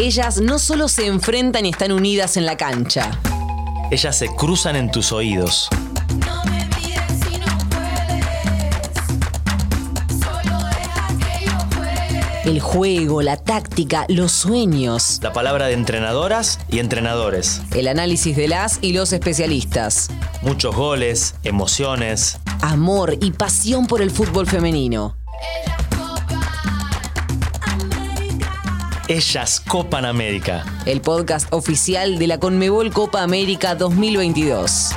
Ellas 0.00 0.40
no 0.40 0.60
solo 0.60 0.86
se 0.86 1.06
enfrentan 1.06 1.66
y 1.66 1.70
están 1.70 1.90
unidas 1.90 2.36
en 2.36 2.46
la 2.46 2.56
cancha. 2.56 3.10
Ellas 3.90 4.16
se 4.16 4.28
cruzan 4.28 4.76
en 4.76 4.92
tus 4.92 5.10
oídos. 5.10 5.68
El 12.44 12.60
juego, 12.60 13.22
la 13.22 13.36
táctica, 13.36 14.06
los 14.08 14.30
sueños. 14.30 15.18
La 15.20 15.32
palabra 15.32 15.66
de 15.66 15.72
entrenadoras 15.72 16.60
y 16.68 16.78
entrenadores. 16.78 17.60
El 17.74 17.88
análisis 17.88 18.36
de 18.36 18.46
las 18.46 18.78
y 18.80 18.92
los 18.92 19.12
especialistas. 19.12 20.10
Muchos 20.42 20.76
goles, 20.76 21.34
emociones. 21.42 22.38
Amor 22.62 23.18
y 23.20 23.32
pasión 23.32 23.88
por 23.88 24.00
el 24.00 24.12
fútbol 24.12 24.46
femenino. 24.46 25.16
Ellas 29.10 29.58
Copan 29.60 30.04
América. 30.04 30.66
El 30.84 31.00
podcast 31.00 31.50
oficial 31.54 32.18
de 32.18 32.26
la 32.26 32.38
Conmebol 32.38 32.92
Copa 32.92 33.22
América 33.22 33.74
2022. 33.74 34.90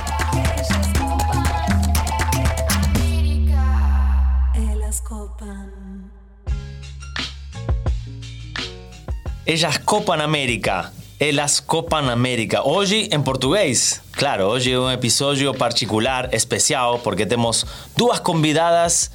Ellas 9.46 9.78
Copan 9.78 10.20
América. 10.20 10.92
Elas 11.18 11.62
Copan 11.62 12.10
América. 12.10 12.64
Hoy 12.64 13.08
en 13.10 13.24
portugués. 13.24 14.02
Claro, 14.10 14.50
hoy 14.50 14.72
es 14.72 14.76
un 14.76 14.90
episodio 14.90 15.54
particular, 15.54 16.28
especial, 16.32 17.00
porque 17.02 17.24
tenemos 17.24 17.66
dos 17.96 18.20
convidadas 18.20 19.10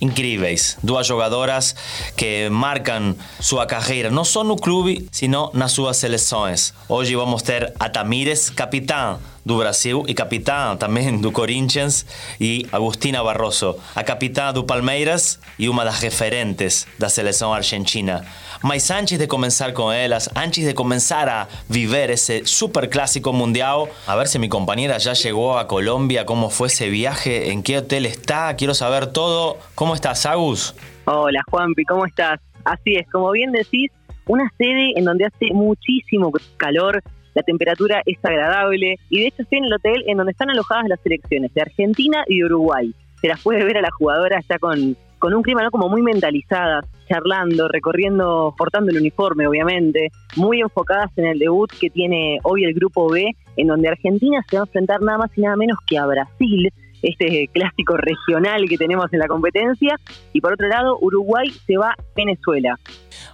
incríveis. 0.00 0.76
Duas 0.82 1.06
jogadoras 1.06 1.74
que 2.16 2.48
marcam 2.48 3.14
sua 3.40 3.66
carreira 3.66 4.10
não 4.10 4.24
só 4.24 4.44
no 4.44 4.56
clube, 4.56 5.08
sino 5.10 5.50
nas 5.54 5.72
suas 5.72 5.96
seleções. 5.96 6.72
Hoje 6.88 7.14
vamos 7.16 7.42
ter 7.42 7.72
a 7.78 7.88
Tamires, 7.88 8.50
capitã 8.50 9.18
do 9.44 9.56
Brasil 9.58 10.04
e 10.06 10.14
capitã 10.14 10.76
também 10.76 11.18
do 11.18 11.32
Corinthians, 11.32 12.04
e 12.40 12.66
Agustina 12.70 13.22
Barroso, 13.22 13.76
a 13.94 14.02
capitã 14.02 14.52
do 14.52 14.64
Palmeiras 14.64 15.38
e 15.58 15.68
uma 15.68 15.84
das 15.84 16.00
referentes 16.00 16.86
da 16.98 17.08
seleção 17.08 17.52
argentina. 17.52 18.24
Mas 18.62 18.90
antes 18.90 19.18
de 19.18 19.26
começar 19.26 19.72
com 19.72 19.92
elas, 19.92 20.28
antes 20.34 20.64
de 20.64 20.74
começar 20.74 21.28
a 21.28 21.46
viver 21.68 22.10
esse 22.10 22.44
super 22.44 22.88
clássico 22.88 23.32
mundial, 23.32 23.88
a 24.06 24.16
ver 24.16 24.26
se 24.26 24.38
mi 24.38 24.48
compañera 24.48 24.98
já 24.98 25.14
chegou 25.14 25.56
a 25.56 25.64
Colômbia, 25.64 26.24
como 26.24 26.50
foi 26.50 26.66
esse 26.66 26.90
viaje, 26.90 27.50
em 27.50 27.62
que 27.62 27.76
hotel 27.76 28.06
está, 28.06 28.52
quero 28.54 28.74
saber 28.74 29.06
todo. 29.06 29.56
Como 29.74 29.94
estás, 29.94 30.26
Agus? 30.26 30.74
Hola, 31.06 31.40
Juanpi, 31.50 31.84
¿cómo 31.84 32.04
estás? 32.04 32.40
Así 32.64 32.96
es, 32.96 33.06
como 33.10 33.30
bien 33.30 33.52
decís, 33.52 33.90
una 34.26 34.52
sede 34.58 34.92
en 34.96 35.04
donde 35.04 35.24
hace 35.24 35.54
muchísimo 35.54 36.30
calor, 36.56 37.02
la 37.38 37.44
temperatura 37.44 38.02
es 38.04 38.18
agradable 38.24 38.96
y 39.08 39.20
de 39.20 39.28
hecho 39.28 39.42
estoy 39.42 39.58
en 39.58 39.66
el 39.66 39.72
hotel 39.72 40.02
en 40.08 40.16
donde 40.16 40.32
están 40.32 40.50
alojadas 40.50 40.88
las 40.88 41.00
selecciones 41.00 41.54
de 41.54 41.62
Argentina 41.62 42.24
y 42.26 42.38
de 42.38 42.46
Uruguay. 42.46 42.92
Se 43.20 43.28
las 43.28 43.40
puede 43.40 43.64
ver 43.64 43.78
a 43.78 43.80
la 43.80 43.90
jugadora 43.96 44.40
ya 44.48 44.58
con, 44.58 44.96
con 45.20 45.34
un 45.34 45.42
clima 45.42 45.62
¿no? 45.62 45.70
como 45.70 45.88
muy 45.88 46.02
mentalizadas, 46.02 46.84
charlando, 47.08 47.68
recorriendo, 47.68 48.52
portando 48.58 48.90
el 48.90 48.96
uniforme 48.96 49.46
obviamente, 49.46 50.10
muy 50.34 50.60
enfocadas 50.60 51.16
en 51.16 51.26
el 51.26 51.38
debut 51.38 51.70
que 51.80 51.90
tiene 51.90 52.40
hoy 52.42 52.64
el 52.64 52.74
grupo 52.74 53.08
B, 53.08 53.30
en 53.56 53.68
donde 53.68 53.86
Argentina 53.86 54.44
se 54.50 54.56
va 54.56 54.62
a 54.62 54.66
enfrentar 54.66 55.00
nada 55.00 55.18
más 55.18 55.30
y 55.38 55.42
nada 55.42 55.54
menos 55.54 55.78
que 55.86 55.96
a 55.96 56.06
Brasil 56.06 56.72
este 57.02 57.48
clásico 57.52 57.96
regional 57.96 58.68
que 58.68 58.76
tenemos 58.76 59.12
en 59.12 59.18
la 59.20 59.28
competencia. 59.28 59.96
Y 60.32 60.40
por 60.40 60.52
otro 60.52 60.68
lado, 60.68 60.98
Uruguay 61.00 61.50
se 61.66 61.76
va 61.76 61.90
a 61.90 61.96
Venezuela. 62.16 62.78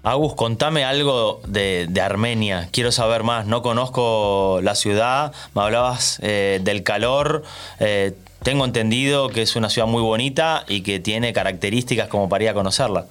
Agus, 0.02 0.34
contame 0.34 0.84
algo 0.84 1.40
de, 1.46 1.88
Armenia. 2.00 2.68
Quiero 2.72 2.92
saber 2.92 3.22
más. 3.22 3.46
No 3.46 3.62
conozco 3.62 4.60
la 4.62 4.74
ciudad. 4.74 5.32
Me 5.54 5.62
hablabas 5.62 6.20
eh, 6.22 6.60
del 6.62 6.82
calor. 6.82 7.42
Eh, 7.80 8.12
tengo 8.42 8.66
entendido 8.66 9.30
que 9.30 9.40
es 9.40 9.56
una 9.56 9.70
ciudad 9.70 9.89
muy 9.89 10.02
bonita 10.02 10.64
y 10.68 10.83
que 10.83 11.00
tiene 11.00 11.33
características 11.33 12.08
como 12.08 12.28
para 12.28 12.44
ir 12.44 12.50
a 12.50 12.55
conocerla. 12.55 13.06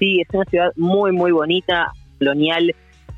Sí, 0.00 0.20
es 0.20 0.26
una 0.32 0.44
ciudad 0.46 0.72
muy, 0.76 1.12
muy 1.12 1.30
bonita, 1.30 1.92
colonial, 2.18 2.74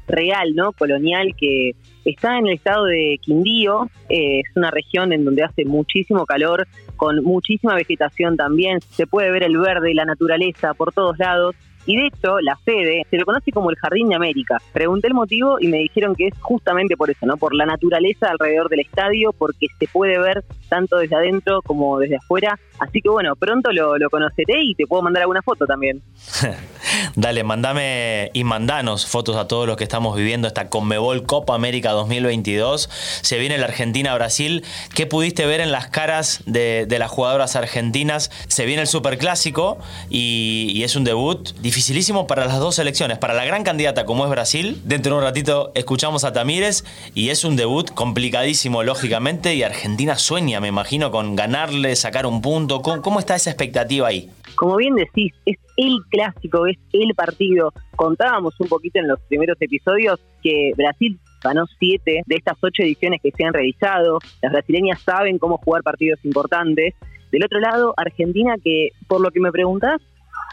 real, 0.07 0.55
¿no? 0.55 0.73
Colonial 0.73 1.35
que 1.39 1.73
Está 2.07 2.39
en 2.39 2.47
el 2.47 2.55
estado 2.55 2.85
de 2.85 3.19
Quindío, 3.21 3.91
eh, 4.09 4.39
es 4.39 4.57
una 4.57 4.71
región 4.71 5.13
en 5.13 5.25
donde 5.25 5.43
hace 5.43 5.65
muchísimo 5.65 6.25
calor, 6.25 6.69
con 6.95 7.25
muchísima 7.25 7.75
vegetación 7.75 8.37
también, 8.37 8.81
se 8.81 9.09
puede 9.09 9.33
ver 9.33 9.43
el 9.43 9.59
verde 9.59 9.91
y 9.91 9.95
la 9.95 10.05
naturaleza 10.05 10.73
por 10.75 10.93
todos 10.93 11.19
lados. 11.19 11.57
Y 11.87 11.97
de 11.97 12.09
hecho, 12.09 12.41
la 12.41 12.59
sede 12.65 13.07
se 13.09 13.17
lo 13.17 13.25
conoce 13.25 13.53
como 13.53 13.71
el 13.71 13.77
Jardín 13.77 14.09
de 14.09 14.17
América. 14.17 14.61
Pregunté 14.73 15.07
el 15.07 15.15
motivo 15.15 15.59
y 15.61 15.69
me 15.69 15.79
dijeron 15.79 16.15
que 16.17 16.27
es 16.27 16.35
justamente 16.41 16.97
por 16.97 17.11
eso, 17.11 17.25
¿no? 17.27 17.37
Por 17.37 17.55
la 17.55 17.65
naturaleza 17.65 18.29
alrededor 18.29 18.69
del 18.69 18.81
estadio, 18.81 19.33
porque 19.33 19.69
se 19.79 19.87
puede 19.87 20.19
ver 20.19 20.45
tanto 20.69 20.97
desde 20.97 21.15
adentro 21.15 21.63
como 21.63 21.99
desde 22.01 22.17
afuera. 22.17 22.59
Así 22.81 23.01
que 23.01 23.09
bueno, 23.09 23.37
pronto 23.37 23.71
lo, 23.73 23.97
lo 23.97 24.11
conoceré 24.11 24.63
y 24.65 24.75
te 24.75 24.87
puedo 24.87 25.03
mandar 25.03 25.23
alguna 25.23 25.43
foto 25.43 25.65
también. 25.65 26.03
Dale, 27.15 27.45
mandame 27.45 28.31
y 28.35 28.45
mandanos 28.45 29.07
fotos 29.07 29.37
a 29.37 29.47
todos 29.47 29.67
los 29.67 29.77
que 29.77 29.85
estamos 29.85 30.17
viviendo 30.17 30.49
esta 30.49 30.69
Conmebol 30.69 31.25
Copa 31.25 31.55
América 31.55 31.93
2022. 31.93 32.91
Se 33.23 33.39
viene 33.39 33.59
la 33.59 33.67
Argentina-Brasil. 33.67 34.65
¿Qué 34.95 35.07
pudiste 35.07 35.47
ver 35.47 35.61
en 35.61 35.71
las 35.71 35.87
caras 35.87 36.43
de, 36.47 36.87
las 36.99 37.11
jugadoras 37.11 37.55
argentinas? 37.55 38.31
Se 38.49 38.67
viene 38.67 38.83
el 38.83 38.89
Superclásico 38.89 39.79
y, 40.11 40.73
y 40.75 40.83
es 40.83 40.97
un 40.97 41.05
debut 41.05 41.53
difícil 41.61 41.76
dificilísimo 41.77 42.27
para 42.27 42.47
las 42.47 42.59
dos 42.59 42.77
selecciones. 42.77 43.19
Para 43.19 43.35
la 43.35 43.45
gran 43.45 43.63
candidata 43.63 44.07
como 44.07 44.25
es 44.25 44.31
Brasil, 44.31 44.81
dentro 44.85 45.13
de 45.13 45.19
un 45.19 45.25
ratito 45.25 45.73
escuchamos 45.75 46.25
a 46.25 46.33
Tamírez 46.33 46.85
y 47.15 47.29
es 47.29 47.45
un 47.45 47.55
debut 47.55 47.91
complicadísimo, 47.91 48.83
lógicamente, 48.83 49.55
y 49.55 49.63
Argentina 49.63 50.17
sueña, 50.17 50.59
me 50.59 50.69
imagino, 50.69 51.11
con 51.11 51.37
ganarle, 51.37 51.95
sacar 51.95 52.25
un 52.25 52.41
punto. 52.41 52.81
¿Cómo, 52.81 53.19
está 53.19 53.35
esa 53.37 53.51
expectativa 53.51 54.09
ahí? 54.09 54.31
Como 54.55 54.77
bien 54.77 54.95
decís, 54.95 55.35
es 55.45 55.59
el 55.77 55.99
clásico, 56.09 56.67
es 56.67 56.79
el 56.95 57.15
partido. 57.15 57.75
Contábamos 57.95 58.59
un 58.59 58.69
poquito 58.69 58.99
en 58.99 59.09
los 59.09 59.21
primeros 59.29 59.59
episodios 59.61 60.19
que 60.43 60.73
Brasil 60.79 61.21
ganó 61.45 61.67
siete 61.79 62.23
de 62.25 62.37
estas 62.37 62.57
ocho 62.63 62.85
ediciones 62.85 63.21
que 63.23 63.33
se 63.33 63.45
han 63.45 63.53
realizado. 63.53 64.19
Las 64.41 64.53
brasileñas 64.53 65.03
saben 65.03 65.37
cómo 65.37 65.59
jugar 65.59 65.83
partidos 65.83 66.21
importantes. 66.25 66.95
Del 67.31 67.45
otro 67.45 67.61
lado, 67.61 67.93
Argentina, 67.99 68.55
que 68.65 68.93
por 69.09 69.21
lo 69.21 69.31
que 69.31 69.41
me 69.41 69.53
preguntás, 69.53 70.01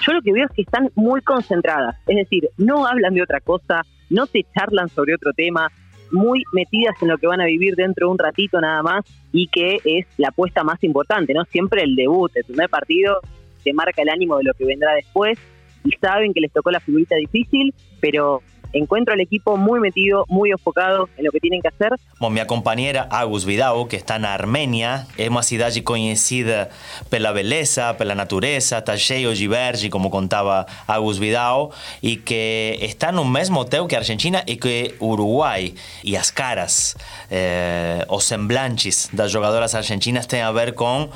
yo 0.02 0.14
lo 0.14 0.22
que 0.22 0.34
veo 0.34 0.46
es 0.46 0.52
que 0.52 0.62
están 0.64 0.90
muy 0.96 1.22
concentradas, 1.22 1.96
es 2.08 2.16
decir, 2.16 2.50
no 2.58 2.86
hablan 2.86 3.14
de 3.14 3.24
otra 3.24 3.40
cosa, 3.40 3.84
no 4.10 4.28
te 4.28 4.46
charlan 4.56 4.90
sobre 4.90 5.16
otro 5.16 5.34
tema, 5.34 5.72
muy 6.12 6.44
metidas 6.54 6.96
en 7.02 7.08
lo 7.08 7.18
que 7.18 7.28
van 7.28 7.42
a 7.42 7.46
vivir 7.46 7.76
dentro 7.76 8.08
de 8.08 8.12
un 8.12 8.20
ratito 8.20 8.62
nada 8.62 8.84
más 8.84 9.04
y 9.32 9.48
que 9.48 9.80
es 9.84 10.06
la 10.18 10.30
apuesta 10.30 10.64
más 10.64 10.84
importante, 10.84 11.34
¿no? 11.34 11.44
Siempre 11.46 11.82
el 11.84 11.96
debut, 11.96 12.32
el 12.36 12.44
primer 12.44 12.70
partido 12.70 13.20
te 13.64 13.74
marca 13.74 14.02
el 14.02 14.10
ánimo 14.10 14.38
de 14.38 14.44
lo 14.44 14.54
que 14.54 14.66
vendrá 14.66 14.94
después 14.94 15.40
y 15.84 15.92
saben 15.94 16.34
que 16.34 16.42
les 16.42 16.52
tocó 16.52 16.70
la 16.70 16.80
figurita 16.80 17.16
difícil, 17.16 17.74
pero 18.00 18.42
encuentro 18.74 19.14
al 19.14 19.22
equipo 19.22 19.56
muy 19.58 19.80
metido, 19.80 20.26
muy 20.28 20.52
enfocado 20.52 21.10
en 21.18 21.26
lo 21.26 21.32
que 21.32 21.40
tienen 21.40 21.62
que 21.62 21.70
hacer. 21.70 21.98
Bom, 22.20 22.30
minha 22.30 22.46
companheira 22.46 23.08
Agus 23.10 23.46
Vidal, 23.46 23.88
que 23.88 23.96
está 23.96 24.20
na 24.20 24.34
Armênia, 24.34 25.08
é 25.18 25.30
uma 25.30 25.44
cidade 25.44 25.82
conhecida 25.82 26.70
pela 27.10 27.32
beleza, 27.32 27.94
pela 27.94 28.16
natureza, 28.16 28.80
está 28.80 28.98
cheio 28.98 29.34
de 29.34 29.48
verde, 29.48 29.90
como 29.90 30.10
contava 30.10 30.66
Agus 30.88 31.18
Vidal, 31.18 31.72
e 32.02 32.18
que 32.18 32.78
está 32.82 33.12
no 33.12 33.24
mesmo 33.24 33.62
hotel 33.62 33.88
que 33.88 33.96
a 33.96 34.00
Argentina 34.00 34.44
e 34.48 34.58
que 34.58 34.96
Uruguai. 35.00 35.74
E 36.04 36.18
as 36.18 36.32
caras, 36.32 36.96
eh, 37.30 38.06
os 38.10 38.26
semblantes 38.26 39.10
das 39.14 39.32
jogadoras 39.32 39.76
argentinas 39.76 40.26
têm 40.26 40.42
a 40.42 40.52
ver 40.52 40.74
com 40.74 41.10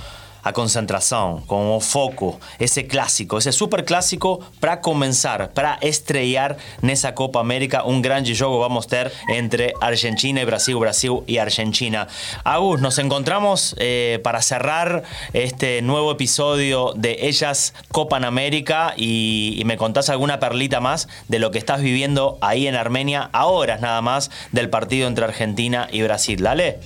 a 0.47 0.53
concentração, 0.53 1.43
com 1.45 1.77
foco, 1.81 2.39
esse 2.57 2.81
clássico, 2.83 3.37
esse 3.37 3.51
super 3.51 3.83
clássico 3.83 4.41
para 4.61 4.77
começar, 4.77 5.49
para 5.49 5.77
estrear 5.81 6.55
nessa 6.81 7.11
Copa 7.11 7.41
América. 7.41 7.85
Um 7.85 8.01
grande 8.01 8.33
jogo 8.33 8.57
vamos 8.57 8.85
ter 8.85 9.11
entre 9.27 9.73
Argentina 9.81 10.39
e 10.39 10.45
Brasil, 10.45 10.79
Brasil 10.79 11.21
e 11.27 11.37
Argentina. 11.37 12.07
Agus, 12.45 12.79
nos 12.79 12.97
encontramos 12.97 13.75
eh, 13.77 14.21
para 14.23 14.41
cerrar 14.41 15.03
este 15.33 15.81
nuevo 15.81 16.11
episodio 16.11 16.93
de 16.95 17.27
Ellas 17.27 17.73
Copa 17.91 18.15
América 18.15 18.93
y, 18.95 19.57
y 19.59 19.65
me 19.65 19.75
contás 19.75 20.09
alguna 20.09 20.39
perlita 20.39 20.79
más 20.79 21.09
de 21.27 21.39
lo 21.39 21.51
que 21.51 21.57
estás 21.57 21.81
viviendo 21.81 22.37
ahí 22.39 22.67
en 22.67 22.75
Armenia, 22.75 23.29
a 23.33 23.47
horas 23.47 23.81
nada 23.81 24.01
más 24.01 24.31
del 24.53 24.69
partido 24.69 25.09
entre 25.09 25.25
Argentina 25.25 25.89
y 25.91 26.03
Brasil. 26.03 26.41
Dale. 26.41 26.79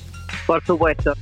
Por 0.47 0.65
supuesto. 0.65 1.13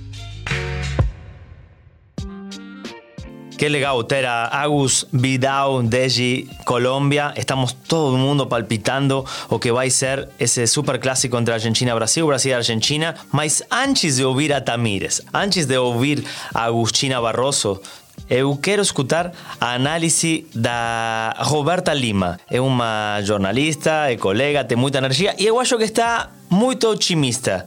Qué 3.60 3.70
legal 3.70 4.06
ter 4.06 4.26
a 4.26 4.46
Agus 4.46 5.06
Vidal 5.12 5.84
desde 5.84 6.48
Colombia. 6.64 7.34
Estamos 7.36 7.76
todo 7.76 8.16
el 8.16 8.22
mundo 8.22 8.48
palpitando 8.48 9.26
o 9.50 9.60
que 9.60 9.72
va 9.72 9.82
a 9.82 9.90
ser 9.90 10.30
ese 10.40 10.66
super 10.66 11.02
clásico 11.02 11.38
entre 11.38 11.54
Argentina 11.54 11.92
y 11.92 11.94
Brasil, 11.94 12.24
Brasil 12.24 12.52
y 12.52 12.54
Argentina. 12.54 13.16
Mas 13.34 13.66
antes 13.70 14.16
de 14.16 14.24
oír 14.24 14.54
a 14.54 14.64
Tamírez, 14.64 15.26
antes 15.34 15.68
de 15.68 15.78
oír 15.78 16.24
a 16.54 16.64
Agustina 16.64 17.20
Barroso, 17.20 17.82
eu 18.30 18.56
quero 18.56 18.82
escutar 18.82 19.34
a 19.60 19.74
análise 19.74 20.48
da 20.56 21.36
Roberta 21.40 21.94
Lima. 21.94 22.40
É 22.50 22.62
uma 22.62 23.20
jornalista, 23.24 24.10
é 24.10 24.16
colega, 24.16 24.64
tem 24.64 24.78
muita 24.78 25.00
energia 25.00 25.36
e 25.38 25.46
eu 25.46 25.60
acho 25.60 25.78
que 25.78 25.84
está 25.84 26.30
muito 26.50 26.88
otimista. 26.88 27.66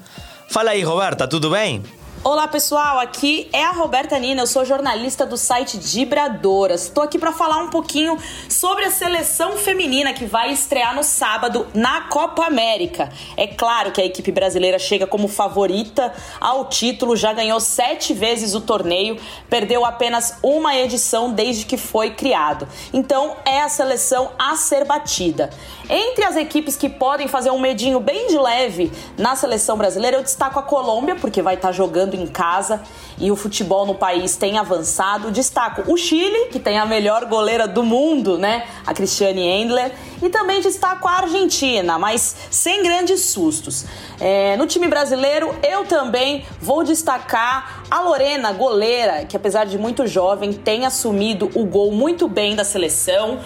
Fala 0.48 0.70
aí, 0.70 0.82
Roberta, 0.82 1.28
tudo 1.28 1.50
bem? 1.50 1.82
Olá 2.24 2.46
pessoal, 2.46 3.00
aqui 3.00 3.48
é 3.52 3.64
a 3.64 3.72
Roberta 3.72 4.16
Nina, 4.16 4.42
eu 4.42 4.46
sou 4.46 4.64
jornalista 4.64 5.26
do 5.26 5.36
site 5.36 5.76
Dibradoras. 5.76 6.84
Estou 6.84 7.02
aqui 7.02 7.18
para 7.18 7.32
falar 7.32 7.58
um 7.58 7.68
pouquinho 7.68 8.16
sobre 8.48 8.84
a 8.84 8.92
seleção 8.92 9.56
feminina 9.56 10.12
que 10.12 10.24
vai 10.24 10.52
estrear 10.52 10.94
no 10.94 11.02
sábado 11.02 11.66
na 11.74 12.02
Copa 12.02 12.46
América. 12.46 13.10
É 13.36 13.48
claro 13.48 13.90
que 13.90 14.00
a 14.00 14.04
equipe 14.04 14.30
brasileira 14.30 14.78
chega 14.78 15.04
como 15.04 15.26
favorita 15.26 16.14
ao 16.40 16.66
título, 16.66 17.16
já 17.16 17.32
ganhou 17.32 17.58
sete 17.58 18.14
vezes 18.14 18.54
o 18.54 18.60
torneio, 18.60 19.18
perdeu 19.50 19.84
apenas 19.84 20.38
uma 20.44 20.76
edição 20.76 21.32
desde 21.32 21.66
que 21.66 21.76
foi 21.76 22.12
criado. 22.12 22.68
Então 22.92 23.34
é 23.44 23.62
a 23.62 23.68
seleção 23.68 24.30
a 24.38 24.54
ser 24.54 24.84
batida. 24.84 25.50
Entre 25.90 26.24
as 26.24 26.36
equipes 26.36 26.76
que 26.76 26.88
podem 26.88 27.26
fazer 27.26 27.50
um 27.50 27.58
medinho 27.58 27.98
bem 27.98 28.28
de 28.28 28.38
leve 28.38 28.92
na 29.18 29.34
seleção 29.34 29.76
brasileira, 29.76 30.18
eu 30.18 30.22
destaco 30.22 30.60
a 30.60 30.62
Colômbia, 30.62 31.16
porque 31.16 31.42
vai 31.42 31.56
estar 31.56 31.72
jogando 31.72 32.11
jogando 32.12 32.14
em 32.14 32.26
casa 32.26 32.82
e 33.18 33.30
o 33.30 33.36
futebol 33.36 33.86
no 33.86 33.94
país 33.94 34.36
tem 34.36 34.58
avançado. 34.58 35.30
Destaco 35.30 35.90
o 35.90 35.96
Chile, 35.96 36.48
que 36.50 36.60
tem 36.60 36.78
a 36.78 36.86
melhor 36.86 37.24
goleira 37.26 37.66
do 37.66 37.82
mundo, 37.82 38.38
né? 38.38 38.64
A 38.86 38.92
Cristiane 38.92 39.42
Endler. 39.42 39.92
E 40.22 40.28
também 40.28 40.60
destaco 40.60 41.08
a 41.08 41.12
Argentina, 41.12 41.98
mas 41.98 42.36
sem 42.50 42.82
grandes 42.82 43.26
sustos. 43.26 43.86
É, 44.20 44.56
no 44.56 44.66
time 44.66 44.88
brasileiro, 44.88 45.54
eu 45.62 45.84
também 45.84 46.44
vou 46.60 46.84
destacar 46.84 47.82
a 47.90 48.00
Lorena, 48.00 48.52
goleira, 48.52 49.24
que 49.24 49.36
apesar 49.36 49.64
de 49.64 49.78
muito 49.78 50.06
jovem, 50.06 50.52
tem 50.52 50.86
assumido 50.86 51.50
o 51.54 51.64
gol 51.64 51.92
muito 51.92 52.28
bem 52.28 52.54
da 52.54 52.64
seleção. 52.64 53.40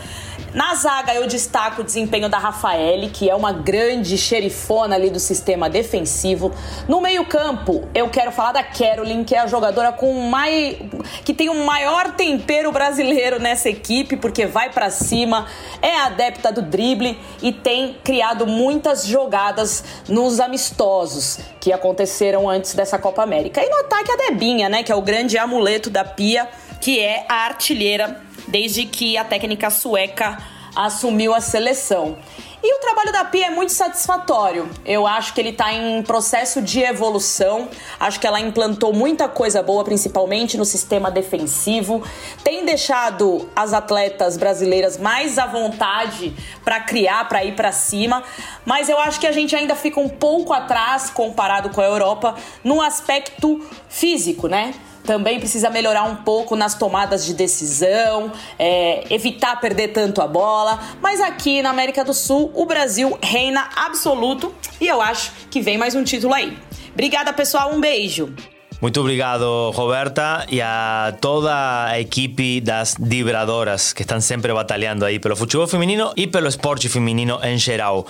Na 0.56 0.74
zaga, 0.74 1.14
eu 1.14 1.26
destaco 1.26 1.82
o 1.82 1.84
desempenho 1.84 2.30
da 2.30 2.38
Rafaele, 2.38 3.10
que 3.10 3.28
é 3.28 3.34
uma 3.34 3.52
grande 3.52 4.16
xerifona 4.16 4.94
ali 4.94 5.10
do 5.10 5.20
sistema 5.20 5.68
defensivo. 5.68 6.50
No 6.88 6.98
meio-campo, 6.98 7.86
eu 7.94 8.08
quero 8.08 8.32
falar 8.32 8.52
da 8.52 8.62
Carolyn, 8.62 9.22
que 9.22 9.34
é 9.34 9.40
a 9.40 9.46
jogadora 9.46 9.92
com 9.92 10.14
mais. 10.30 10.78
que 11.26 11.34
tem 11.34 11.50
o 11.50 11.66
maior 11.66 12.12
tempero 12.12 12.72
brasileiro 12.72 13.38
nessa 13.38 13.68
equipe, 13.68 14.16
porque 14.16 14.46
vai 14.46 14.70
para 14.70 14.88
cima, 14.88 15.44
é 15.82 15.94
adepta 15.98 16.50
do 16.50 16.62
drible 16.62 17.20
e 17.42 17.52
tem 17.52 17.98
criado 18.02 18.46
muitas 18.46 19.04
jogadas 19.04 19.84
nos 20.08 20.40
amistosos 20.40 21.38
que 21.60 21.70
aconteceram 21.70 22.48
antes 22.48 22.74
dessa 22.74 22.98
Copa 22.98 23.22
América. 23.22 23.62
E 23.62 23.68
no 23.68 23.80
ataque, 23.80 24.10
a 24.10 24.16
Debinha, 24.16 24.70
né, 24.70 24.82
que 24.82 24.90
é 24.90 24.94
o 24.94 25.02
grande 25.02 25.36
amuleto 25.36 25.90
da 25.90 26.02
Pia, 26.02 26.48
que 26.80 26.98
é 26.98 27.26
a 27.28 27.44
artilheira 27.44 28.24
desde 28.46 28.86
que 28.86 29.16
a 29.16 29.24
técnica 29.24 29.70
sueca 29.70 30.38
assumiu 30.76 31.34
a 31.34 31.40
seleção. 31.40 32.18
E 32.62 32.74
o 32.74 32.80
trabalho 32.80 33.12
da 33.12 33.24
Pia 33.24 33.46
é 33.46 33.50
muito 33.50 33.72
satisfatório. 33.72 34.68
Eu 34.84 35.06
acho 35.06 35.32
que 35.32 35.40
ele 35.40 35.50
está 35.50 35.72
em 35.72 36.02
processo 36.02 36.60
de 36.60 36.80
evolução. 36.80 37.68
Acho 38.00 38.18
que 38.18 38.26
ela 38.26 38.40
implantou 38.40 38.92
muita 38.92 39.28
coisa 39.28 39.62
boa, 39.62 39.84
principalmente 39.84 40.56
no 40.56 40.64
sistema 40.64 41.10
defensivo. 41.10 42.02
Tem 42.42 42.64
deixado 42.64 43.48
as 43.54 43.72
atletas 43.72 44.36
brasileiras 44.36 44.98
mais 44.98 45.38
à 45.38 45.46
vontade 45.46 46.34
para 46.64 46.80
criar, 46.80 47.28
para 47.28 47.44
ir 47.44 47.54
para 47.54 47.70
cima. 47.70 48.24
Mas 48.64 48.88
eu 48.88 48.98
acho 48.98 49.20
que 49.20 49.28
a 49.28 49.32
gente 49.32 49.54
ainda 49.54 49.76
fica 49.76 50.00
um 50.00 50.08
pouco 50.08 50.52
atrás 50.52 51.08
comparado 51.08 51.70
com 51.70 51.80
a 51.80 51.84
Europa 51.84 52.34
no 52.64 52.82
aspecto 52.82 53.64
físico, 53.88 54.48
né? 54.48 54.74
Também 55.06 55.38
precisa 55.38 55.70
melhorar 55.70 56.02
um 56.02 56.16
pouco 56.16 56.56
nas 56.56 56.74
tomadas 56.74 57.24
de 57.24 57.32
decisão, 57.32 58.32
é, 58.58 59.04
evitar 59.08 59.58
perder 59.60 59.88
tanto 59.88 60.20
a 60.20 60.26
bola. 60.26 60.78
Mas 61.00 61.20
aqui 61.20 61.62
na 61.62 61.70
América 61.70 62.04
do 62.04 62.12
Sul, 62.12 62.50
o 62.54 62.66
Brasil 62.66 63.16
reina 63.22 63.68
absoluto 63.76 64.54
e 64.80 64.86
eu 64.86 65.00
acho 65.00 65.32
que 65.50 65.60
vem 65.60 65.78
mais 65.78 65.94
um 65.94 66.04
título 66.04 66.34
aí. 66.34 66.58
Obrigada, 66.92 67.32
pessoal. 67.32 67.72
Um 67.72 67.80
beijo. 67.80 68.34
Muito 68.80 69.00
obrigado, 69.00 69.70
Roberta, 69.70 70.44
e 70.50 70.60
a 70.60 71.14
toda 71.20 71.86
a 71.86 71.98
equipe 71.98 72.60
das 72.60 72.94
vibradoras 73.00 73.94
que 73.94 74.02
estão 74.02 74.20
sempre 74.20 74.52
batalhando 74.52 75.04
aí 75.04 75.18
pelo 75.18 75.34
futebol 75.34 75.66
feminino 75.66 76.12
e 76.14 76.26
pelo 76.26 76.46
esporte 76.46 76.86
feminino 76.88 77.40
em 77.42 77.56
geral. 77.56 78.06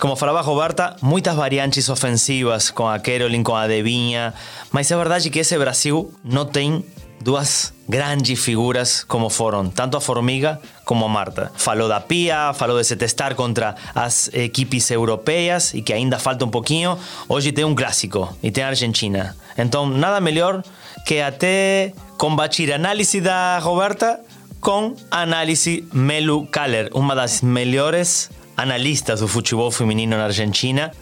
Como 0.00 0.16
falava 0.16 0.40
Roberta, 0.40 0.96
muitas 1.00 1.36
variantes 1.36 1.88
ofensivas 1.88 2.70
com 2.70 2.88
a 2.88 2.98
Caroline, 2.98 3.44
com 3.44 3.54
a 3.54 3.68
Devinha, 3.68 4.34
mas 4.72 4.90
é 4.90 4.96
verdade 4.96 5.30
que 5.30 5.38
esse 5.38 5.56
Brasil 5.56 6.12
não 6.24 6.44
tem 6.44 6.84
duas 7.20 7.72
grandes 7.88 8.42
figuras 8.42 9.04
como 9.04 9.28
foram 9.28 9.68
tanto 9.68 9.96
a 9.96 10.00
Formiga 10.00 10.60
como 10.84 11.04
a 11.04 11.08
Marta. 11.08 11.50
Falou 11.56 11.88
da 11.88 12.00
Pia, 12.00 12.52
falou 12.54 12.78
de 12.78 12.84
se 12.84 12.96
testar 12.96 13.34
contra 13.34 13.74
as 13.94 14.30
equipes 14.32 14.90
europeias 14.90 15.74
e 15.74 15.82
que 15.82 15.92
ainda 15.92 16.18
falta 16.18 16.44
um 16.44 16.50
pouquinho. 16.50 16.98
Hoje 17.28 17.52
tem 17.52 17.64
um 17.64 17.74
clássico 17.74 18.34
e 18.42 18.50
tem 18.50 18.64
a 18.64 18.68
Argentina. 18.68 19.36
Então, 19.58 19.86
nada 19.86 20.20
melhor 20.20 20.62
que 21.04 21.20
até 21.20 21.92
combatir 22.16 22.72
a 22.72 22.76
análise 22.76 23.20
da 23.20 23.58
Roberta 23.58 24.20
com 24.60 24.94
a 25.10 25.22
análise 25.22 25.86
Melu 25.92 26.46
Kaller, 26.46 26.90
uma 26.92 27.14
das 27.14 27.40
melhores 27.40 28.30
analistas 28.56 29.20
do 29.20 29.28
futebol 29.28 29.70
feminino 29.70 30.16
na 30.16 30.24
Argentina. 30.24 30.92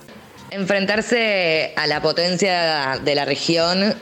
Enfrentarse 0.50 1.72
a 1.76 1.86
la 1.86 2.00
potencia 2.00 2.98
de 3.04 3.14
la 3.14 3.24
región 3.24 3.94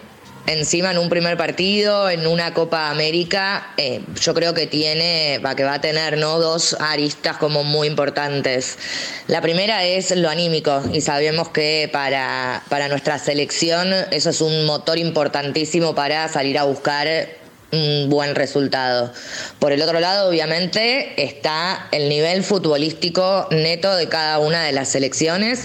encima 0.47 0.91
en 0.91 0.99
un 0.99 1.09
primer 1.09 1.37
partido, 1.37 2.09
en 2.09 2.27
una 2.27 2.55
Copa 2.55 2.91
América, 2.91 3.73
eh, 3.77 4.03
yo 4.21 4.35
creo 4.35 4.55
que 4.55 4.67
tiene, 4.67 5.39
va, 5.45 5.55
que 5.55 5.65
va 5.65 5.75
a 5.75 5.81
tener 5.81 6.19
¿no? 6.19 6.39
dos 6.39 6.77
aristas 6.81 7.37
como 7.37 7.65
muy 7.65 7.89
importantes. 7.89 8.79
La 9.27 9.41
primera 9.41 9.85
es 9.85 10.15
lo 10.17 10.29
anímico 10.29 10.83
y 10.93 11.01
sabemos 11.01 11.49
que 11.49 11.89
para, 11.93 12.63
para 12.69 12.89
nuestra 12.89 13.19
selección 13.19 13.93
eso 14.11 14.31
es 14.31 14.41
un 14.41 14.65
motor 14.67 14.99
importantísimo 14.99 15.95
para 15.95 16.29
salir 16.29 16.59
a 16.59 16.65
buscar 16.65 17.46
un 17.77 18.11
buen 18.11 18.35
resultado. 18.35 19.13
Por 19.59 19.73
el 19.73 19.83
otro 19.83 20.01
lado, 20.01 20.29
obviamente, 20.29 21.23
está 21.23 21.89
el 21.93 22.09
nivel 22.09 22.43
futbolístico 22.43 23.49
neto 23.51 23.95
de 23.97 24.09
cada 24.09 24.39
una 24.39 24.65
de 24.65 24.73
las 24.73 24.89
selecciones 24.89 25.65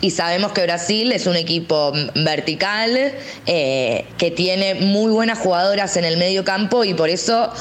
y 0.00 0.10
sabemos 0.10 0.52
que 0.52 0.62
Brasil 0.62 1.12
es 1.12 1.26
un 1.26 1.36
equipo 1.36 1.92
vertical 2.14 3.12
eh, 3.46 4.04
que 4.16 4.30
tiene 4.30 4.74
muy 4.74 5.12
buenas 5.12 5.38
jugadoras 5.38 5.96
en 5.96 6.04
el 6.04 6.16
medio 6.16 6.44
campo 6.44 6.84
y 6.84 6.94
por 6.94 7.08
eso 7.08 7.52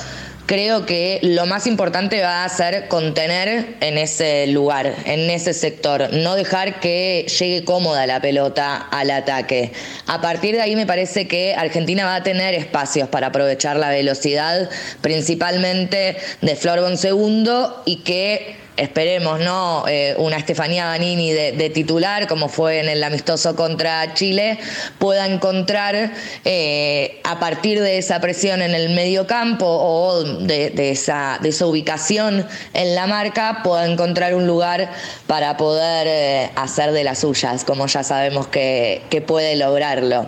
creo 0.48 0.86
que 0.86 1.20
lo 1.22 1.46
más 1.46 1.68
importante 1.68 2.22
va 2.22 2.44
a 2.44 2.50
ser 2.50 2.88
contener 2.88 3.76
en 3.82 3.98
ese 3.98 4.48
lugar, 4.48 4.96
en 5.06 5.30
ese 5.30 5.54
sector, 5.54 6.14
no 6.14 6.36
dejar 6.36 6.80
que 6.80 7.28
llegue 7.40 7.66
cómoda 7.66 8.08
la 8.08 8.22
pelota 8.22 8.78
al 8.78 9.12
ataque. 9.12 9.74
A 10.08 10.22
partir 10.22 10.56
de 10.56 10.62
ahí 10.62 10.76
me 10.76 10.88
parece 10.88 11.28
que 11.28 11.54
Argentina 11.54 12.06
va 12.06 12.16
a 12.16 12.24
tener 12.24 12.54
espacios 12.54 13.10
para 13.10 13.28
aprovechar 13.28 13.76
la 13.76 13.90
velocidad, 13.90 14.70
principalmente 15.02 16.18
de 16.42 16.56
Flor 16.56 16.98
Segundo 16.98 17.84
y 17.86 17.98
que 17.98 18.67
esperemos, 18.78 19.40
¿no? 19.40 19.86
Eh, 19.88 20.16
una 20.18 20.38
Estefanía 20.38 20.86
Banini 20.86 21.34
de, 21.34 21.70
titular, 21.70 22.28
como 22.28 22.48
fue 22.48 22.80
en 22.80 22.88
el 22.88 23.04
amistoso 23.04 23.56
contra 23.56 24.14
Chile, 24.14 24.60
pueda 25.00 25.26
encontrar 25.28 26.14
eh, 26.46 27.20
a 27.24 27.40
partir 27.40 27.82
de 27.82 27.98
esa 27.98 28.22
presión 28.22 28.62
en 28.62 28.74
el 28.74 28.90
medio 28.94 29.28
campo 29.28 29.66
o 29.66 30.24
de, 30.24 30.92
esa, 30.92 31.40
de 31.42 31.50
esa 31.50 31.66
ubicación 31.66 32.46
en 32.74 32.96
la 32.96 33.08
marca, 33.08 33.62
pueda 33.64 33.86
encontrar 33.86 34.36
un 34.36 34.46
lugar 34.48 34.92
para 35.26 35.58
poder 35.58 36.08
eh, 36.08 36.52
hacer 36.56 36.92
de 36.92 37.04
las 37.04 37.20
suyas, 37.20 37.64
como 37.66 37.88
ya 37.88 38.04
sabemos 38.04 38.48
que, 38.48 39.02
puede 39.28 39.56
lograrlo. 39.56 40.28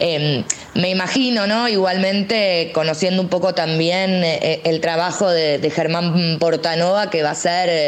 Em, 0.00 0.42
me 0.74 0.90
imagino, 0.90 1.46
¿no? 1.46 1.68
Igualmente, 1.68 2.72
conociendo 2.74 3.22
un 3.22 3.28
poco 3.28 3.54
también 3.54 4.24
el 4.24 4.80
trabajo 4.80 5.30
de, 5.30 5.58
de 5.58 5.70
Germán 5.70 6.38
Portanova, 6.40 7.10
que 7.10 7.22
va 7.22 7.30
a 7.30 7.34
ser 7.36 7.83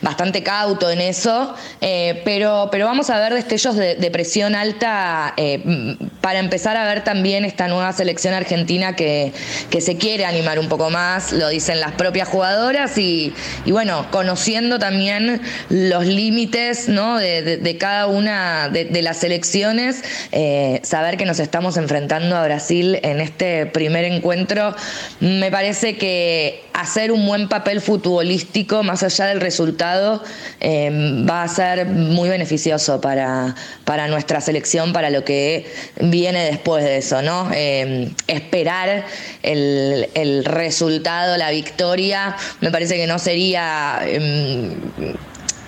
bastante 0.00 0.42
cauto 0.42 0.90
en 0.90 1.00
eso, 1.00 1.54
eh, 1.80 2.22
pero, 2.24 2.68
pero 2.70 2.86
vamos 2.86 3.10
a 3.10 3.18
ver 3.18 3.34
destellos 3.34 3.76
de, 3.76 4.08
presión 4.12 4.54
alta 4.54 5.34
eh, 5.36 5.96
para 6.20 6.38
empezar 6.38 6.76
a 6.76 6.84
ver 6.86 7.04
también 7.04 7.44
esta 7.44 7.68
nueva 7.68 7.92
selección 7.92 8.32
argentina 8.34 8.96
que, 8.96 9.32
que, 9.70 9.80
se 9.80 9.96
quiere 9.96 10.24
animar 10.24 10.58
un 10.58 10.68
poco 10.68 10.90
más, 10.90 11.32
lo 11.32 11.48
dicen 11.48 11.80
las 11.80 11.92
propias 11.92 12.26
jugadoras 12.28 12.96
y, 12.96 13.34
bueno, 13.66 14.06
conociendo 14.10 14.78
también 14.78 15.40
los 15.68 16.06
límites 16.06 16.88
¿no? 16.88 17.18
de, 17.18 17.76
cada 17.78 18.06
una 18.06 18.68
de, 18.68 19.02
las 19.02 19.18
selecciones, 19.18 20.02
eh, 20.32 20.80
saber 20.82 21.16
que 21.16 21.24
nos 21.24 21.38
estamos 21.38 21.76
enfrentando 21.76 22.36
a 22.36 22.44
Brasil 22.44 22.98
en 23.02 23.20
este 23.20 23.66
primer 23.66 24.04
encuentro, 24.04 24.74
me 25.20 25.50
parece 25.50 25.96
que 25.96 26.64
hacer 26.72 27.10
un 27.12 27.26
buen 27.26 27.48
papel 27.48 27.80
futbolístico, 27.80 28.82
más 28.82 29.02
allá 29.02 29.26
del 29.26 29.37
el 29.38 29.42
resultado 29.42 30.22
eh, 30.60 30.90
va 31.28 31.42
a 31.44 31.48
ser 31.48 31.86
muy 31.86 32.28
beneficioso 32.28 33.00
para, 33.00 33.54
para 33.84 34.08
nuestra 34.08 34.40
selección, 34.40 34.92
para 34.92 35.10
lo 35.10 35.24
que 35.24 35.66
viene 36.00 36.44
después 36.44 36.84
de 36.84 36.98
eso, 36.98 37.22
¿no? 37.22 37.50
Eh, 37.54 38.10
esperar 38.26 39.04
el, 39.42 40.08
el, 40.14 40.44
resultado, 40.44 41.36
la 41.36 41.50
victoria, 41.50 42.36
me 42.60 42.70
parece 42.70 42.96
que 42.96 43.06
no 43.06 43.18
sería 43.18 44.00
em, 44.04 44.74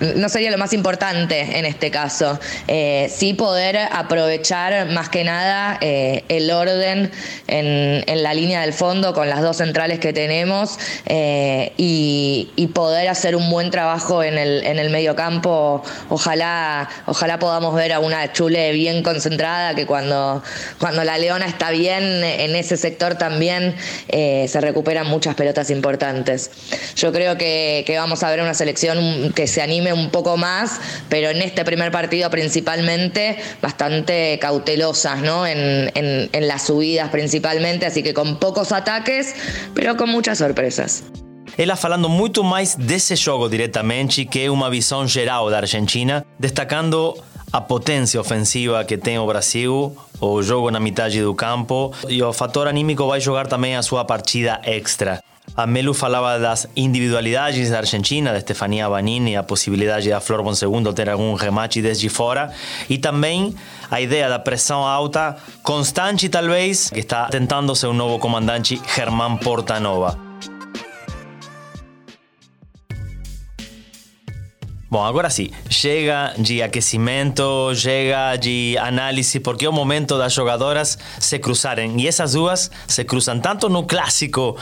no 0.01 0.29
sería 0.29 0.51
lo 0.51 0.57
más 0.57 0.73
importante 0.73 1.59
en 1.59 1.65
este 1.65 1.91
caso. 1.91 2.39
Eh, 2.67 3.11
sí 3.15 3.33
poder 3.33 3.77
aprovechar 3.77 4.89
más 4.89 5.09
que 5.09 5.23
nada 5.23 5.77
eh, 5.81 6.23
el 6.27 6.49
orden 6.51 7.11
en, 7.47 8.23
la 8.23 8.33
línea 8.33 8.61
del 8.61 8.73
fondo 8.73 9.13
con 9.13 9.29
las 9.29 9.41
dos 9.41 9.57
centrales 9.57 9.99
que 9.99 10.13
tenemos 10.13 10.77
eh, 11.05 11.73
y, 11.77 12.49
poder 12.71 13.09
hacer 13.09 13.35
un 13.35 13.49
buen 13.49 13.69
trabajo 13.69 14.23
en 14.23 14.37
el, 14.37 14.63
en 14.63 14.79
el 14.79 14.89
medio 14.89 15.13
campo. 15.13 15.83
Ojalá, 16.07 16.89
ojalá 17.05 17.37
podamos 17.37 17.75
ver 17.75 17.91
a 17.91 17.99
una 17.99 18.31
Chule 18.31 18.71
bien 18.71 19.03
concentrada, 19.03 19.75
que 19.75 19.85
cuando, 19.85 20.41
cuando 20.79 21.03
la 21.03 21.17
Leona 21.17 21.47
está 21.47 21.69
bien 21.69 22.03
en 22.23 22.55
ese 22.55 22.77
sector 22.77 23.15
también 23.15 23.75
se 24.09 24.61
recuperan 24.61 25.07
muchas 25.07 25.35
pelotas 25.35 25.69
importantes. 25.69 26.49
Yo 26.95 27.11
creo 27.11 27.37
que 27.37 27.93
vamos 27.97 28.23
a 28.23 28.29
ver 28.29 28.41
una 28.41 28.53
selección 28.53 29.33
que 29.35 29.47
se 29.47 29.61
anime 29.61 29.90
un 29.93 30.09
poco 30.09 30.37
más, 30.37 30.79
pero 31.09 31.29
en 31.29 31.41
este 31.41 31.63
primer 31.63 31.91
partido 31.91 32.29
principalmente 32.29 33.37
bastante 33.61 34.39
cautelosas, 34.39 35.21
¿no? 35.21 35.45
En, 35.45 36.29
las 36.41 36.65
subidas 36.65 37.09
principalmente, 37.09 37.85
así 37.85 38.03
que 38.03 38.13
con 38.13 38.37
pocos 38.37 38.71
ataques, 38.71 39.35
pero 39.73 39.95
con 39.95 40.09
muchas 40.09 40.37
sorpresas. 40.39 41.03
Ela 41.57 41.75
falando 41.75 42.09
muito 42.09 42.43
mais 42.43 42.75
desse 42.75 43.15
jogo 43.15 43.49
diretamente, 43.49 44.25
que 44.25 44.49
uma 44.49 44.69
visão 44.69 45.07
geral 45.07 45.49
da 45.49 45.57
Argentina, 45.57 46.25
destacando 46.39 47.15
a 47.51 47.59
potência 47.59 48.19
ofensiva 48.19 48.83
que 48.85 48.97
tem 48.97 49.19
o 49.19 49.25
Brasil, 49.27 49.95
o 50.19 50.41
jogo 50.41 50.71
na 50.71 50.79
metade 50.79 51.21
do 51.21 51.35
campo 51.35 51.93
e 52.07 52.23
o 52.23 52.31
fator 52.31 52.67
anímico 52.67 53.05
vai 53.05 53.19
jogar 53.19 53.47
também 53.47 53.75
a 53.75 53.81
sua 53.81 54.05
partida 54.05 54.61
extra. 54.63 55.21
A 55.55 55.67
Melu 55.67 55.93
falaba 55.93 56.39
das 56.39 56.67
individualidades 56.75 57.69
da 57.69 57.79
Argentina, 57.79 58.31
de 58.31 58.37
Estefanía 58.37 58.87
Banini, 58.87 59.35
a 59.35 59.43
possibilidade 59.43 60.09
da 60.09 60.21
Flor 60.21 60.41
Bonsegundo 60.43 60.93
ter 60.93 61.09
algum 61.09 61.33
remate 61.33 61.81
desde 61.81 62.07
fora 62.07 62.51
e 62.89 62.97
também 62.97 63.53
a 63.89 63.99
ideia 63.99 64.29
da 64.29 64.39
pressão 64.39 64.85
alta 64.85 65.35
constante, 65.61 66.29
talvez, 66.29 66.89
que 66.89 66.99
está 67.01 67.25
tentando 67.25 67.75
ser 67.75 67.87
o 67.87 67.93
novo 67.93 68.17
comandante 68.17 68.81
Germán 68.95 69.37
Portanova. 69.37 70.30
Bom, 74.91 75.05
agora 75.05 75.29
sim, 75.29 75.49
chega 75.69 76.33
de 76.37 76.61
aquecimento, 76.61 77.73
chega 77.75 78.35
de 78.35 78.77
análise, 78.77 79.39
porque 79.39 79.65
é 79.65 79.69
o 79.69 79.71
momento 79.71 80.17
das 80.17 80.33
jogadoras 80.33 80.97
se 81.17 81.39
cruzarem. 81.39 82.01
E 82.01 82.09
essas 82.09 82.33
duas 82.33 82.69
se 82.89 83.05
cruzam 83.05 83.39
tanto 83.39 83.69
no 83.69 83.83
clássico 83.83 84.57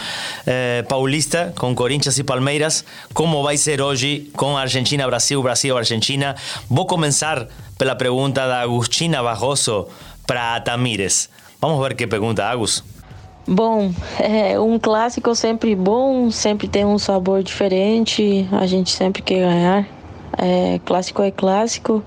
eh, 0.46 0.86
paulista, 0.88 1.52
com 1.58 1.74
Corinthians 1.74 2.20
e 2.20 2.24
Palmeiras, 2.24 2.86
como 3.12 3.42
vai 3.42 3.58
ser 3.58 3.82
hoje 3.82 4.30
com 4.38 4.56
Argentina-Brasil, 4.56 5.42
Brasil-Argentina. 5.42 6.36
Vou 6.70 6.86
começar 6.86 7.48
pela 7.76 7.96
pergunta 7.96 8.48
da 8.48 8.62
Agustina 8.62 9.24
Barroso 9.24 9.88
para 10.28 10.60
Tamires. 10.60 11.28
Vamos 11.60 11.82
ver 11.82 11.96
que 11.96 12.06
pergunta, 12.06 12.46
Agus. 12.46 12.84
Bom, 13.48 13.92
é 14.20 14.60
um 14.60 14.78
clássico 14.78 15.34
sempre 15.34 15.76
bom, 15.76 16.30
sempre 16.30 16.68
tem 16.68 16.86
um 16.86 17.00
sabor 17.00 17.42
diferente, 17.42 18.48
a 18.52 18.68
gente 18.68 18.92
sempre 18.92 19.24
quer 19.24 19.40
ganhar. 19.40 19.99
É, 20.42 20.80
clássico 20.86 21.22
é 21.22 21.32
clássico, 21.32 22.04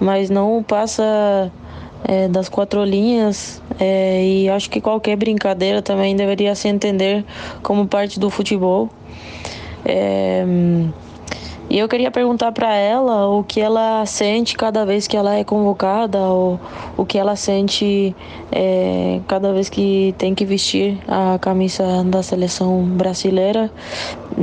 mas 0.00 0.30
não 0.30 0.62
passa 0.62 1.52
é, 2.04 2.28
das 2.28 2.48
quatro 2.48 2.84
linhas. 2.84 3.62
É, 3.78 4.24
e 4.24 4.48
acho 4.48 4.70
que 4.70 4.80
qualquer 4.80 5.16
brincadeira 5.16 5.82
também 5.82 6.16
deveria 6.16 6.54
se 6.54 6.68
entender 6.68 7.24
como 7.62 7.86
parte 7.86 8.18
do 8.18 8.30
futebol. 8.30 8.88
É, 9.84 10.44
e 11.70 11.78
eu 11.78 11.88
queria 11.88 12.10
perguntar 12.10 12.52
para 12.52 12.74
ela 12.74 13.26
o 13.28 13.42
que 13.42 13.60
ela 13.60 14.04
sente 14.04 14.56
cada 14.56 14.84
vez 14.84 15.06
que 15.06 15.16
ela 15.16 15.34
é 15.34 15.42
convocada, 15.42 16.18
ou 16.20 16.60
o 16.96 17.06
que 17.06 17.18
ela 17.18 17.36
sente 17.36 18.14
é, 18.52 19.20
cada 19.26 19.52
vez 19.52 19.68
que 19.68 20.14
tem 20.18 20.34
que 20.34 20.44
vestir 20.44 20.98
a 21.08 21.38
camisa 21.38 22.04
da 22.04 22.22
seleção 22.22 22.82
brasileira. 22.82 23.70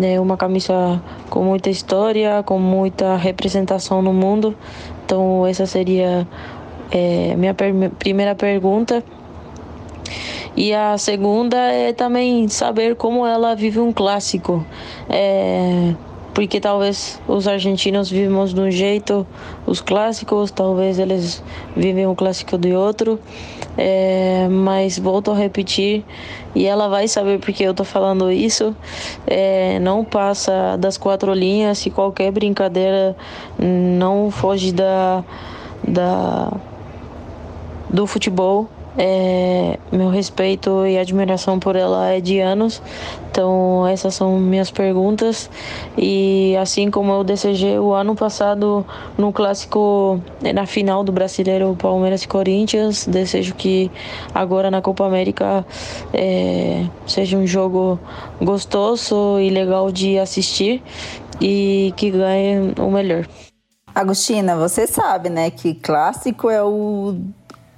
É 0.02 0.20
uma 0.20 0.36
camisa 0.36 1.02
com 1.30 1.44
muita 1.44 1.70
história, 1.70 2.42
com 2.44 2.58
muita 2.58 3.16
representação 3.16 4.02
no 4.02 4.12
mundo. 4.12 4.56
Então, 5.06 5.46
essa 5.46 5.66
seria 5.66 6.28
é, 6.92 7.36
minha 7.36 7.54
primeira 7.54 8.34
pergunta. 8.34 9.04
E 10.58 10.74
a 10.74 10.98
segunda 10.98 11.58
é 11.58 11.94
também 11.94 12.48
saber 12.50 12.96
como 12.96 13.26
ela 13.26 13.56
vive 13.56 13.80
um 13.80 13.94
clássico. 13.94 14.66
É, 15.10 15.94
porque 16.34 16.60
talvez 16.60 17.20
os 17.28 17.48
argentinos 17.48 18.10
vivemos 18.10 18.54
de 18.54 18.60
um 18.60 18.72
jeito, 18.72 19.26
os 19.66 19.82
clássicos, 19.82 20.50
talvez 20.52 20.98
eles 20.98 21.44
vivem 21.76 22.08
um 22.08 22.16
clássico 22.16 22.58
de 22.58 22.74
outro, 22.74 23.20
é, 23.78 24.48
mas 24.50 24.98
volto 24.98 25.32
a 25.32 25.36
repetir, 25.36 26.06
e 26.56 26.66
ela 26.66 26.88
vai 26.88 27.08
saber 27.08 27.40
porque 27.40 27.64
eu 27.64 27.74
tô 27.74 27.84
falando 27.84 28.32
isso, 28.32 28.76
é, 29.28 29.80
não 29.80 30.04
passa 30.06 30.78
das 30.78 30.98
quatro 30.98 31.34
linhas, 31.34 31.80
se 31.80 31.90
qualquer 31.90 32.32
brincadeira 32.32 33.16
não 33.60 34.32
foge 34.32 34.72
da, 34.72 35.24
da 35.86 36.52
do 37.90 38.08
futebol, 38.08 38.70
é, 38.98 39.78
meu 39.92 40.10
respeito 40.10 40.86
e 40.86 40.98
admiração 40.98 41.60
por 41.60 41.76
ela 41.76 42.08
é 42.10 42.20
de 42.20 42.40
anos. 42.40 42.82
Então, 43.30 43.88
essas 43.88 44.14
são 44.14 44.38
minhas 44.38 44.70
perguntas. 44.70 45.50
E 45.98 46.56
assim 46.58 46.92
como 46.92 47.12
eu 47.14 47.24
desejei 47.24 47.80
o 47.80 47.94
ano 47.94 48.16
passado 48.16 48.86
no 49.18 49.32
clássico, 49.32 50.20
na 50.54 50.66
final 50.66 51.04
do 51.04 51.12
Brasileiro 51.12 51.76
Palmeiras 51.80 52.24
e 52.24 52.28
Corinthians, 52.28 53.06
desejo 53.06 53.56
que 53.56 53.90
agora 54.34 54.70
na 54.70 54.82
Copa 54.82 55.06
América 55.06 55.66
é, 56.14 56.86
seja 57.08 57.38
um 57.38 57.48
jogo 57.48 58.00
gostoso 58.42 59.40
e 59.40 59.50
legal 59.50 59.92
de 59.92 60.20
assistir 60.20 60.84
e 61.40 61.94
que 61.96 62.12
ganhe 62.12 62.74
o 62.78 62.92
melhor. 62.92 63.26
Agostina, 63.94 64.56
você 64.56 64.88
sabe, 64.88 65.30
né, 65.30 65.52
que 65.52 65.74
clássico 65.74 66.50
é 66.50 66.64
o 66.64 67.18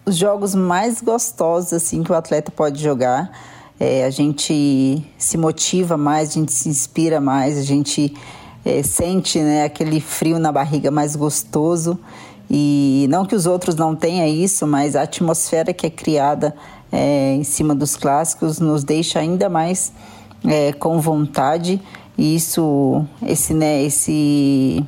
os 0.06 0.16
jogos 0.16 0.54
mais 0.54 1.02
gostosos 1.02 1.74
assim 1.74 2.04
que 2.04 2.12
o 2.12 2.16
atleta 2.16 2.52
pode 2.52 2.82
jogar. 2.82 3.32
É, 3.80 4.06
a 4.06 4.10
gente 4.10 5.04
se 5.18 5.38
motiva 5.38 5.98
mais, 5.98 6.30
a 6.30 6.34
gente 6.34 6.52
se 6.52 6.70
inspira 6.70 7.20
mais, 7.20 7.58
a 7.58 7.64
gente 7.64 8.16
é, 8.64 8.84
sente 8.84 9.40
né, 9.40 9.64
aquele 9.64 10.00
frio 10.00 10.40
na 10.40 10.52
barriga 10.52 10.92
mais 10.92 11.16
gostoso. 11.16 12.00
E 12.50 13.08
não 13.10 13.26
que 13.26 13.36
os 13.36 13.46
outros 13.46 13.76
não 13.76 13.96
tenham 13.96 14.28
isso, 14.28 14.68
mas 14.68 14.96
a 14.96 15.04
atmosfera 15.04 15.74
que 15.74 15.88
é 15.88 15.90
criada 15.90 16.56
é, 16.92 17.34
em 17.34 17.44
cima 17.44 17.74
dos 17.74 17.96
clássicos 17.96 18.60
nos 18.60 18.84
deixa 18.84 19.20
ainda 19.20 19.50
mais 19.50 19.92
é, 20.46 20.72
com 20.74 21.00
vontade. 21.00 21.82
E 22.18 22.36
isso, 22.36 23.04
esse, 23.26 23.54
né, 23.54 23.82
esse, 23.82 24.84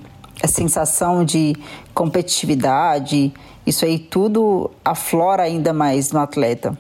a 0.46 0.48
sensação 0.48 1.26
de 1.26 1.56
competitividade, 1.94 3.34
isso 3.66 3.84
aí 3.84 3.98
tudo 3.98 4.70
aflora 4.84 5.44
ainda 5.44 5.74
mais 5.74 6.12
no 6.12 6.20
atleta. 6.20 6.78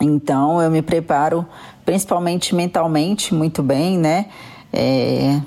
Então 0.00 0.60
eu 0.60 0.70
me 0.70 0.82
preparo 0.82 1.46
principalmente 1.86 2.54
mentalmente 2.54 3.34
muito 3.34 3.62
bem, 3.62 3.96
né? 3.96 4.26
É, 4.70 5.40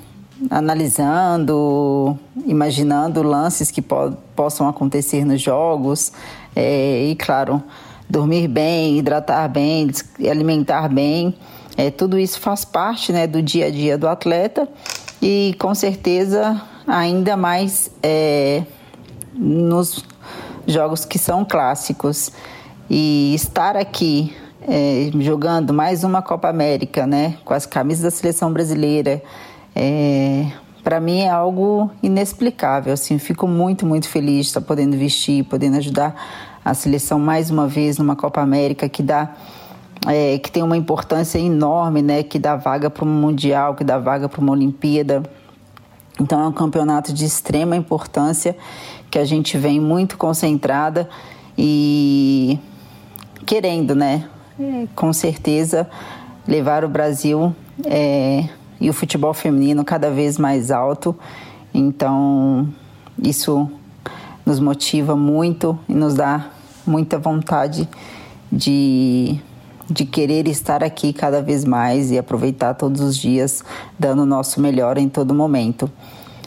analisando, 0.50 2.18
imaginando 2.46 3.22
lances 3.22 3.70
que 3.70 3.80
po 3.80 4.12
possam 4.34 4.68
acontecer 4.68 5.24
nos 5.24 5.40
jogos 5.40 6.12
é, 6.56 7.04
e 7.04 7.14
claro 7.14 7.62
dormir 8.08 8.48
bem, 8.48 8.98
hidratar 8.98 9.48
bem, 9.48 9.88
alimentar 10.28 10.88
bem, 10.88 11.34
é, 11.76 11.90
tudo 11.90 12.18
isso 12.18 12.40
faz 12.40 12.64
parte 12.64 13.12
né, 13.12 13.26
do 13.26 13.40
dia 13.40 13.66
a 13.66 13.70
dia 13.70 13.96
do 13.96 14.08
atleta 14.08 14.66
e 15.22 15.54
com 15.60 15.74
certeza 15.74 16.60
ainda 16.90 17.36
mais 17.36 17.90
é, 18.02 18.64
nos 19.32 20.04
jogos 20.66 21.04
que 21.04 21.18
são 21.18 21.44
clássicos. 21.44 22.32
E 22.88 23.32
estar 23.34 23.76
aqui 23.76 24.34
é, 24.62 25.10
jogando 25.20 25.72
mais 25.72 26.02
uma 26.02 26.20
Copa 26.20 26.48
América, 26.48 27.06
né, 27.06 27.38
com 27.44 27.54
as 27.54 27.64
camisas 27.64 28.02
da 28.02 28.10
seleção 28.10 28.52
brasileira, 28.52 29.22
é, 29.74 30.46
para 30.82 30.98
mim 30.98 31.20
é 31.20 31.30
algo 31.30 31.88
inexplicável. 32.02 32.92
Assim, 32.92 33.16
fico 33.18 33.46
muito, 33.46 33.86
muito 33.86 34.08
feliz 34.08 34.46
de 34.46 34.48
estar 34.48 34.60
podendo 34.60 34.96
vestir, 34.96 35.44
podendo 35.44 35.76
ajudar 35.76 36.16
a 36.64 36.74
seleção 36.74 37.20
mais 37.20 37.48
uma 37.50 37.68
vez 37.68 37.96
numa 37.96 38.16
Copa 38.16 38.40
América 38.40 38.88
que 38.88 39.02
dá 39.02 39.34
é, 40.08 40.38
que 40.38 40.50
tem 40.50 40.62
uma 40.62 40.78
importância 40.78 41.38
enorme, 41.38 42.02
né, 42.02 42.22
que 42.22 42.38
dá 42.38 42.56
vaga 42.56 42.88
para 42.90 43.04
um 43.04 43.08
mundial, 43.08 43.74
que 43.74 43.84
dá 43.84 43.98
vaga 43.98 44.28
para 44.28 44.40
uma 44.40 44.52
Olimpíada. 44.52 45.22
Então 46.20 46.40
é 46.40 46.46
um 46.46 46.52
campeonato 46.52 47.14
de 47.14 47.24
extrema 47.24 47.74
importância 47.74 48.54
que 49.10 49.18
a 49.18 49.24
gente 49.24 49.56
vem 49.56 49.80
muito 49.80 50.18
concentrada 50.18 51.08
e 51.56 52.58
querendo, 53.46 53.94
né? 53.94 54.28
Com 54.94 55.12
certeza 55.12 55.88
levar 56.46 56.84
o 56.84 56.88
Brasil 56.88 57.56
é, 57.86 58.46
e 58.78 58.90
o 58.90 58.92
futebol 58.92 59.32
feminino 59.32 59.82
cada 59.82 60.10
vez 60.10 60.36
mais 60.36 60.70
alto. 60.70 61.16
Então 61.72 62.68
isso 63.22 63.70
nos 64.44 64.60
motiva 64.60 65.16
muito 65.16 65.78
e 65.88 65.94
nos 65.94 66.14
dá 66.14 66.50
muita 66.86 67.18
vontade 67.18 67.88
de, 68.52 69.40
de 69.90 70.04
querer 70.04 70.46
estar 70.46 70.84
aqui 70.84 71.12
cada 71.12 71.42
vez 71.42 71.64
mais 71.64 72.12
e 72.12 72.18
aproveitar 72.18 72.74
todos 72.74 73.00
os 73.00 73.16
dias, 73.16 73.64
dando 73.98 74.22
o 74.22 74.26
nosso 74.26 74.60
melhor 74.60 74.96
em 74.96 75.08
todo 75.08 75.34
momento. 75.34 75.90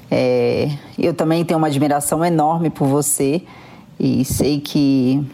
É, 0.10 0.70
eu 0.98 1.14
também 1.14 1.44
tenho 1.44 1.58
uma 1.58 1.68
admiração 1.68 2.24
enorme 2.24 2.70
por 2.70 2.88
você 2.88 3.42
e 4.00 4.24
sei 4.24 4.62
que 4.62 5.26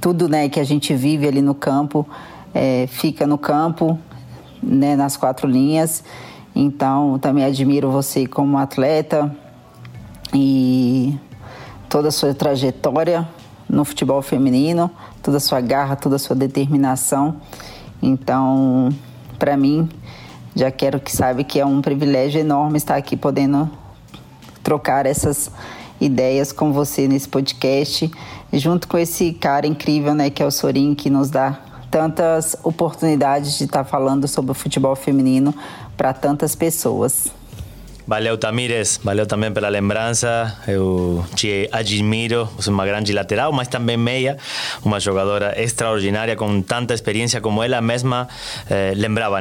tudo 0.00 0.28
né, 0.28 0.48
que 0.48 0.60
a 0.60 0.64
gente 0.64 0.94
vive 0.94 1.26
ali 1.26 1.42
no 1.42 1.54
campo 1.54 2.06
é, 2.54 2.86
fica 2.86 3.26
no 3.26 3.36
campo, 3.36 3.98
né, 4.62 4.94
nas 4.94 5.16
quatro 5.16 5.48
linhas. 5.48 6.04
Então, 6.54 7.18
também 7.18 7.44
admiro 7.44 7.90
você 7.90 8.26
como 8.26 8.58
atleta 8.58 9.34
e 10.32 11.18
toda 11.88 12.08
a 12.08 12.12
sua 12.12 12.32
trajetória 12.32 13.28
no 13.68 13.84
futebol 13.84 14.20
feminino, 14.20 14.90
toda 15.22 15.36
a 15.36 15.40
sua 15.40 15.60
garra, 15.60 15.96
toda 15.96 16.16
a 16.16 16.18
sua 16.18 16.36
determinação. 16.36 17.36
Então, 18.02 18.90
para 19.38 19.56
mim, 19.56 19.88
já 20.54 20.70
quero 20.70 20.98
que 20.98 21.14
saiba 21.14 21.44
que 21.44 21.60
é 21.60 21.66
um 21.66 21.80
privilégio 21.80 22.40
enorme 22.40 22.78
estar 22.78 22.96
aqui 22.96 23.16
podendo 23.16 23.70
trocar 24.62 25.06
essas 25.06 25.50
ideias 26.00 26.52
com 26.52 26.72
você 26.72 27.06
nesse 27.06 27.28
podcast, 27.28 28.10
junto 28.52 28.88
com 28.88 28.96
esse 28.96 29.32
cara 29.32 29.66
incrível, 29.66 30.14
né, 30.14 30.30
que 30.30 30.42
é 30.42 30.46
o 30.46 30.50
Sorin, 30.50 30.94
que 30.94 31.10
nos 31.10 31.30
dá 31.30 31.60
tantas 31.90 32.56
oportunidades 32.62 33.58
de 33.58 33.64
estar 33.64 33.84
falando 33.84 34.26
sobre 34.28 34.52
o 34.52 34.54
futebol 34.54 34.94
feminino 34.94 35.54
para 35.96 36.12
tantas 36.12 36.54
pessoas. 36.54 37.28
Valeu, 38.10 38.36
Tamires. 38.36 38.98
Valeu 39.04 39.24
também 39.24 39.52
pela 39.52 39.68
lembrança. 39.68 40.58
Eu 40.66 41.24
te 41.36 41.68
admiro. 41.70 42.48
Você 42.56 42.68
é 42.68 42.72
uma 42.72 42.84
grande 42.84 43.12
lateral, 43.12 43.52
mas 43.52 43.68
também 43.68 43.96
meia. 43.96 44.36
Uma 44.84 44.98
jogadora 44.98 45.54
extraordinária 45.56 46.34
com 46.34 46.60
tanta 46.60 46.92
experiência 46.92 47.40
como 47.40 47.62
ela 47.62 47.80
mesma 47.80 48.26
eh, 48.68 48.94
lembrava, 48.96 49.40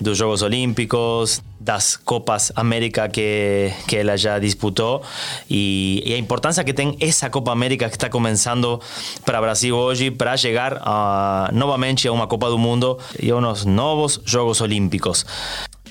dos 0.00 0.16
Jogos 0.16 0.40
Olímpicos, 0.40 1.42
das 1.60 1.94
Copas 1.94 2.50
América 2.56 3.06
que, 3.06 3.70
que 3.86 3.96
ela 3.98 4.16
já 4.16 4.38
disputou 4.38 5.02
e, 5.50 6.02
e, 6.06 6.14
a 6.14 6.18
importância 6.18 6.64
que 6.64 6.72
tem 6.72 6.96
essa 7.00 7.28
Copa 7.28 7.52
América 7.52 7.88
que 7.90 7.96
está 7.96 8.08
começando 8.08 8.80
para 9.26 9.38
o 9.38 9.42
Brasil 9.42 9.76
hoje 9.76 10.10
para 10.10 10.36
chegar 10.36 10.78
a, 10.80 11.50
novamente 11.52 12.08
a 12.08 12.12
uma 12.12 12.26
Copa 12.26 12.48
do 12.48 12.56
Mundo 12.56 12.98
e 13.20 13.30
a 13.30 13.36
uns 13.36 13.66
novos 13.66 14.20
Jogos 14.24 14.60
Olímpicos. 14.60 15.26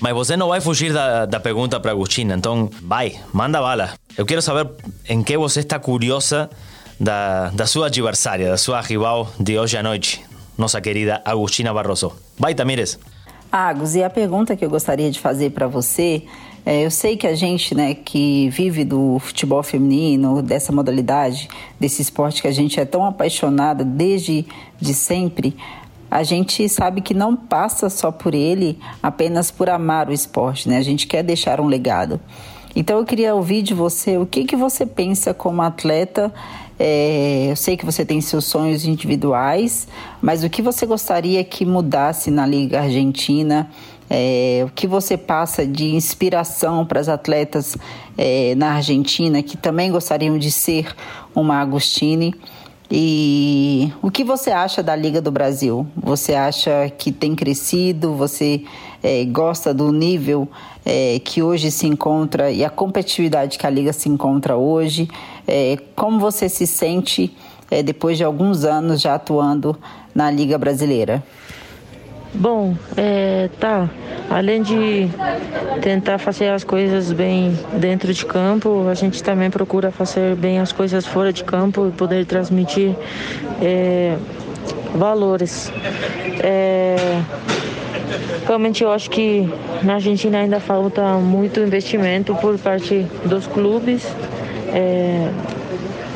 Mas 0.00 0.12
você 0.12 0.36
não 0.36 0.48
vai 0.48 0.60
fugir 0.60 0.92
da, 0.92 1.24
da 1.24 1.40
pergunta 1.40 1.80
para 1.80 1.90
Agostina, 1.90 2.34
então 2.34 2.68
vai, 2.82 3.14
manda 3.32 3.60
bala. 3.60 3.94
Eu 4.16 4.26
quero 4.26 4.42
saber 4.42 4.70
em 5.08 5.22
que 5.22 5.36
você 5.38 5.60
está 5.60 5.78
curiosa 5.78 6.50
da, 7.00 7.48
da 7.50 7.66
sua 7.66 7.86
adversária, 7.86 8.50
da 8.50 8.58
sua 8.58 8.80
rival 8.80 9.30
de 9.40 9.58
hoje 9.58 9.76
à 9.76 9.82
noite, 9.82 10.22
nossa 10.56 10.80
querida 10.80 11.22
Agostina 11.24 11.72
Barroso. 11.72 12.12
Vai, 12.38 12.54
Tamires. 12.54 12.98
Agos, 13.50 13.94
e 13.94 14.02
a 14.02 14.10
pergunta 14.10 14.54
que 14.54 14.64
eu 14.64 14.68
gostaria 14.68 15.10
de 15.10 15.18
fazer 15.18 15.50
para 15.50 15.66
você, 15.66 16.24
é, 16.64 16.84
eu 16.84 16.90
sei 16.90 17.16
que 17.16 17.26
a 17.26 17.34
gente, 17.34 17.74
né, 17.74 17.94
que 17.94 18.50
vive 18.50 18.84
do 18.84 19.18
futebol 19.18 19.62
feminino, 19.62 20.42
dessa 20.42 20.72
modalidade, 20.72 21.48
desse 21.78 22.02
esporte 22.02 22.42
que 22.42 22.48
a 22.48 22.52
gente 22.52 22.78
é 22.78 22.84
tão 22.84 23.04
apaixonada 23.04 23.84
desde 23.84 24.44
de 24.78 24.92
sempre, 24.92 25.56
a 26.10 26.22
gente 26.22 26.68
sabe 26.68 27.00
que 27.00 27.14
não 27.14 27.34
passa 27.34 27.90
só 27.90 28.10
por 28.10 28.34
ele 28.34 28.78
apenas 29.02 29.50
por 29.50 29.68
amar 29.68 30.08
o 30.08 30.12
esporte, 30.12 30.68
né? 30.68 30.78
A 30.78 30.82
gente 30.82 31.06
quer 31.06 31.22
deixar 31.22 31.60
um 31.60 31.66
legado. 31.66 32.20
Então 32.74 32.98
eu 32.98 33.04
queria 33.04 33.34
ouvir 33.34 33.62
de 33.62 33.72
você 33.72 34.18
o 34.18 34.26
que, 34.26 34.44
que 34.44 34.54
você 34.54 34.84
pensa 34.84 35.32
como 35.32 35.62
atleta. 35.62 36.32
É, 36.78 37.46
eu 37.50 37.56
sei 37.56 37.74
que 37.74 37.86
você 37.86 38.04
tem 38.04 38.20
seus 38.20 38.44
sonhos 38.44 38.84
individuais, 38.84 39.88
mas 40.20 40.44
o 40.44 40.50
que 40.50 40.60
você 40.60 40.84
gostaria 40.84 41.42
que 41.42 41.64
mudasse 41.64 42.30
na 42.30 42.46
Liga 42.46 42.82
Argentina? 42.82 43.70
É, 44.08 44.62
o 44.64 44.70
que 44.70 44.86
você 44.86 45.16
passa 45.16 45.66
de 45.66 45.96
inspiração 45.96 46.86
para 46.86 47.00
as 47.00 47.08
atletas 47.08 47.76
é, 48.16 48.54
na 48.54 48.74
Argentina 48.74 49.42
que 49.42 49.56
também 49.56 49.90
gostariam 49.90 50.38
de 50.38 50.52
ser 50.52 50.94
uma 51.34 51.60
Agostini? 51.60 52.34
E 52.90 53.92
o 54.00 54.10
que 54.10 54.22
você 54.22 54.50
acha 54.50 54.82
da 54.82 54.94
Liga 54.94 55.20
do 55.20 55.30
Brasil? 55.30 55.86
Você 55.96 56.34
acha 56.34 56.88
que 56.96 57.10
tem 57.10 57.34
crescido? 57.34 58.14
Você 58.14 58.62
é, 59.02 59.24
gosta 59.24 59.74
do 59.74 59.90
nível 59.90 60.48
é, 60.84 61.18
que 61.18 61.42
hoje 61.42 61.70
se 61.70 61.86
encontra 61.86 62.50
e 62.50 62.64
a 62.64 62.70
competitividade 62.70 63.58
que 63.58 63.66
a 63.66 63.70
Liga 63.70 63.92
se 63.92 64.08
encontra 64.08 64.56
hoje? 64.56 65.08
É, 65.48 65.76
como 65.96 66.20
você 66.20 66.48
se 66.48 66.66
sente 66.66 67.36
é, 67.70 67.82
depois 67.82 68.16
de 68.16 68.22
alguns 68.22 68.64
anos 68.64 69.00
já 69.00 69.16
atuando 69.16 69.76
na 70.14 70.30
Liga 70.30 70.56
Brasileira? 70.56 71.24
Bom, 72.34 72.74
é, 72.96 73.48
tá. 73.58 73.88
Além 74.28 74.62
de 74.62 75.08
tentar 75.80 76.18
fazer 76.18 76.48
as 76.48 76.64
coisas 76.64 77.12
bem 77.12 77.58
dentro 77.78 78.12
de 78.12 78.26
campo, 78.26 78.88
a 78.88 78.94
gente 78.94 79.22
também 79.22 79.50
procura 79.50 79.90
fazer 79.90 80.34
bem 80.34 80.58
as 80.58 80.72
coisas 80.72 81.06
fora 81.06 81.32
de 81.32 81.44
campo 81.44 81.88
e 81.88 81.90
poder 81.92 82.26
transmitir 82.26 82.94
é, 83.62 84.16
valores. 84.94 85.72
É, 86.40 87.22
realmente 88.46 88.82
eu 88.82 88.90
acho 88.90 89.08
que 89.08 89.48
na 89.82 89.94
Argentina 89.94 90.38
ainda 90.38 90.60
falta 90.60 91.02
muito 91.14 91.60
investimento 91.60 92.34
por 92.34 92.58
parte 92.58 93.06
dos 93.24 93.46
clubes. 93.46 94.06
É, 94.74 95.30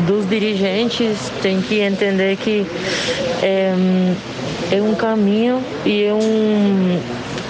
dos 0.07 0.29
dirigentes 0.29 1.31
tem 1.42 1.61
que 1.61 1.81
entender 1.81 2.37
que 2.37 2.66
é, 4.70 4.80
um 4.80 4.94
caminho 4.94 5.62
e 5.85 6.04
é 6.04 6.14
um, 6.14 7.00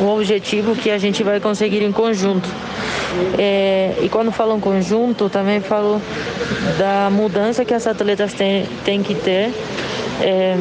um 0.01 0.09
objetivo 0.09 0.75
que 0.75 0.91
a 0.91 0.99
gente 0.99 1.23
vai 1.23 1.41
conseguir 1.41 1.83
em 1.83 1.93
conjunto. 1.93 2.49
É, 3.39 3.95
e 4.01 4.09
quando 4.09 4.31
falo 4.31 4.57
em 4.57 4.61
conjunto, 4.61 5.29
também 5.29 5.61
falo 5.61 6.01
da 6.79 7.11
mudança 7.11 7.65
que 7.65 7.75
as 7.75 7.87
atletas 7.87 8.33
têm, 8.33 8.67
têm 8.85 9.03
que 9.03 9.15
ter, 9.15 9.53
é, 10.21 10.55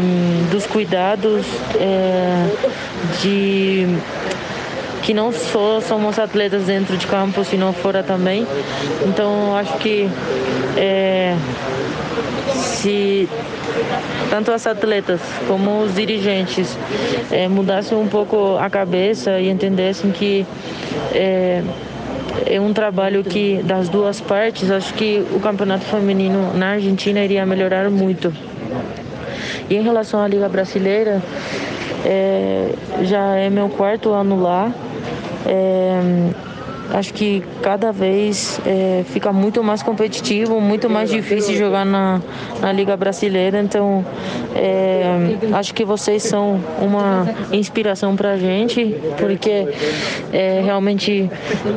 dos 0.52 0.66
cuidados, 0.66 1.46
é, 1.76 2.48
de 3.22 3.88
que 5.04 5.14
não 5.14 5.32
só 5.32 5.80
somos 5.82 6.20
atletas 6.20 6.66
dentro 6.66 6.98
de 6.98 7.08
campo, 7.08 7.44
sino 7.44 7.72
fora 7.74 8.04
também. 8.04 8.46
Então, 9.06 9.56
acho 9.56 9.78
que 9.78 10.10
é, 10.78 11.36
se 12.82 13.28
tanto 14.30 14.52
as 14.52 14.66
atletas 14.66 15.20
como 15.48 15.82
os 15.82 15.96
dirigentes 15.96 16.78
é, 17.32 17.48
mudassem 17.48 17.98
um 17.98 18.08
pouco 18.08 18.58
a 18.58 18.70
cabeça 18.70 19.40
e 19.40 19.50
entendessem 19.50 20.12
que 20.12 20.46
é, 21.14 21.62
é 22.46 22.62
um 22.62 22.74
trabalho 22.74 23.24
que 23.24 23.62
das 23.64 23.90
duas 23.90 24.22
partes, 24.22 24.72
acho 24.72 24.94
que 24.94 25.26
o 25.34 25.40
campeonato 25.40 25.86
feminino 25.86 26.54
na 26.54 26.72
Argentina 26.72 27.24
iria 27.24 27.46
melhorar 27.46 27.90
muito. 27.90 28.34
E 29.70 29.76
em 29.76 29.82
relação 29.82 30.22
à 30.22 30.28
Liga 30.28 30.48
Brasileira, 30.48 31.22
é, 32.06 32.72
já 33.04 33.36
é 33.36 33.50
meu 33.50 33.70
quarto 33.70 34.12
ano 34.12 34.42
lá. 34.42 34.72
É, 35.46 36.49
acho 36.94 37.14
que 37.14 37.44
cada 37.62 37.92
vez 37.92 38.60
é, 38.66 39.04
fica 39.08 39.32
muito 39.32 39.64
mais 39.64 39.84
competitivo, 39.84 40.60
muito 40.60 40.90
mais 40.90 41.10
difícil 41.10 41.56
jogar 41.56 41.86
na, 41.86 42.22
na 42.62 42.72
Liga 42.72 42.96
Brasileira. 42.98 43.60
Então, 43.60 44.06
é, 44.56 45.38
acho 45.54 45.74
que 45.74 45.86
vocês 45.86 46.24
são 46.24 46.60
uma 46.82 47.28
inspiração 47.52 48.16
para 48.16 48.32
a 48.32 48.38
gente, 48.38 48.96
porque 49.18 49.68
é, 50.34 50.62
realmente 50.64 51.30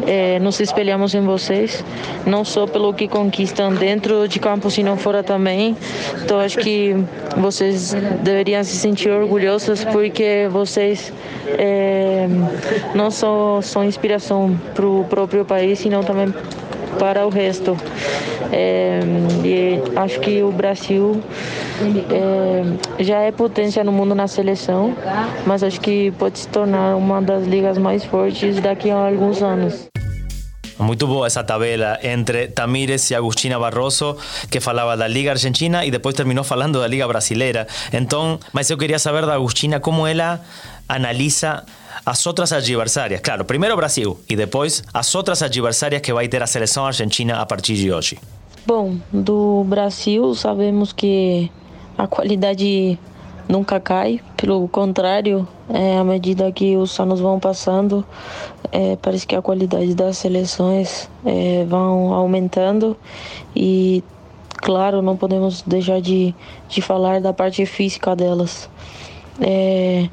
é, 0.07 0.39
nos 0.39 0.61
espelhamos 0.61 1.15
em 1.15 1.21
vocês, 1.21 1.85
não 2.27 2.45
só 2.45 2.67
pelo 2.67 2.93
que 2.95 3.07
conquistam 3.09 3.75
dentro 3.75 4.27
de 4.27 4.39
campo, 4.39 4.71
sino 4.71 4.97
fora 4.97 5.23
também. 5.23 5.77
Então, 6.23 6.41
acho 6.41 6.59
que 6.59 6.97
vocês 7.37 7.95
deveriam 8.23 8.63
se 8.65 8.77
sentir 8.77 9.11
orgulhosos, 9.11 9.85
porque 9.85 10.49
vocês 10.51 11.13
é, 11.59 12.27
não 12.95 13.11
só 13.11 13.61
são 13.61 13.85
inspiração 13.85 14.59
para 14.75 14.87
o 14.87 15.02
próprio 15.05 15.45
país, 15.45 15.79
sino 15.79 16.03
também 16.05 16.33
para 16.99 17.27
o 17.27 17.31
resto. 17.31 17.77
É, 18.53 19.01
acho 19.97 20.21
que 20.21 20.43
o 20.43 20.53
Brasil 20.53 21.23
é, 22.11 23.03
já 23.03 23.21
é 23.21 23.33
potência 23.33 23.83
no 23.83 23.93
mundo 23.93 24.15
na 24.15 24.29
seleção, 24.29 24.95
mas 25.47 25.63
acho 25.63 25.81
que 25.81 26.11
pode 26.13 26.39
se 26.39 26.49
tornar 26.49 26.97
uma 26.97 27.23
das 27.23 27.47
ligas 27.47 27.79
mais 27.79 28.05
fortes 28.05 28.61
daqui 28.61 28.91
a 28.91 29.09
alguns 29.09 29.43
anos. 29.43 29.89
Muito 30.79 31.07
boa 31.07 31.27
essa 31.27 31.45
tabela 31.45 31.99
entre 32.03 32.49
Tamires 32.49 33.11
e 33.11 33.15
Agustina 33.15 33.59
Barroso, 33.59 34.17
que 34.51 34.59
falava 34.59 34.97
da 34.97 35.07
Liga 35.07 35.31
Argentina 35.31 35.85
e 35.85 35.91
depois 35.91 36.15
terminou 36.15 36.43
falando 36.43 36.81
da 36.81 36.89
Liga 36.89 37.07
Brasileira. 37.07 37.67
Então, 37.93 38.39
mas 38.53 38.69
eu 38.69 38.77
queria 38.77 38.99
saber 38.99 39.25
da 39.25 39.35
Agustina 39.35 39.79
como 39.79 40.07
ela 40.07 40.41
analisa 40.89 41.65
as 42.05 42.27
outras 42.27 42.53
adversárias. 42.53 43.21
Claro, 43.21 43.45
primeiro 43.45 43.77
Brasil 43.77 44.19
e 44.29 44.37
depois 44.37 44.83
as 44.93 45.15
outras 45.15 45.43
adversárias 45.43 46.01
que 46.01 46.13
vai 46.13 46.29
ter 46.29 46.43
a 46.43 46.47
seleção 46.47 46.87
argentina 46.87 47.41
a 47.41 47.47
partir 47.47 47.75
de 47.75 47.93
hoje. 47.93 48.19
Bom, 48.67 48.97
do 49.13 49.65
Brasil 49.65 50.35
sabemos 50.35 50.93
que 50.93 51.51
a 51.99 52.07
qualidade 52.07 52.99
nunca 53.49 53.81
cai, 53.81 54.21
pelo 54.37 54.69
contrário, 54.69 55.47
é, 55.69 55.99
à 55.99 56.05
medida 56.05 56.51
que 56.53 56.77
os 56.77 56.99
anos 56.99 57.21
vão 57.21 57.39
passando, 57.39 58.05
é, 58.71 58.97
parece 58.97 59.27
que 59.27 59.35
a 59.35 59.43
qualidade 59.43 59.95
das 59.95 60.19
seleções 60.19 61.11
é, 61.25 61.65
vão 61.69 62.15
aumentando 62.15 62.97
e, 63.55 64.03
claro, 64.57 65.03
não 65.03 65.17
podemos 65.17 65.63
deixar 65.63 66.01
de, 66.01 66.35
de 66.69 66.81
falar 66.81 67.21
da 67.21 67.33
parte 67.33 67.67
física 67.67 68.15
delas. 68.17 68.71
É, 69.41 70.09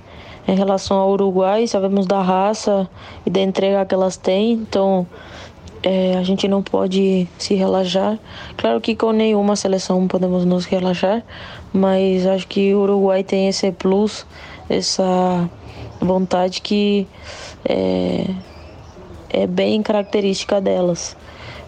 em 0.49 0.55
relação 0.55 0.97
ao 0.97 1.11
Uruguai, 1.11 1.67
sabemos 1.67 2.07
da 2.07 2.21
raça 2.21 2.89
e 3.23 3.29
da 3.29 3.39
entrega 3.39 3.85
que 3.85 3.93
elas 3.93 4.17
têm, 4.17 4.53
então 4.53 5.05
é, 5.83 6.17
a 6.17 6.23
gente 6.23 6.47
não 6.47 6.63
pode 6.63 7.27
se 7.37 7.53
relaxar. 7.53 8.17
Claro 8.57 8.81
que 8.81 8.95
com 8.95 9.11
nenhuma 9.11 9.55
seleção 9.55 10.07
podemos 10.07 10.45
nos 10.45 10.65
relaxar, 10.65 11.23
mas 11.71 12.25
acho 12.25 12.47
que 12.47 12.73
o 12.73 12.79
Uruguai 12.79 13.23
tem 13.23 13.47
esse 13.47 13.71
plus, 13.71 14.25
essa 14.67 15.47
vontade 16.01 16.61
que 16.61 17.07
é, 17.63 18.25
é 19.29 19.45
bem 19.45 19.83
característica 19.83 20.59
delas. 20.59 21.15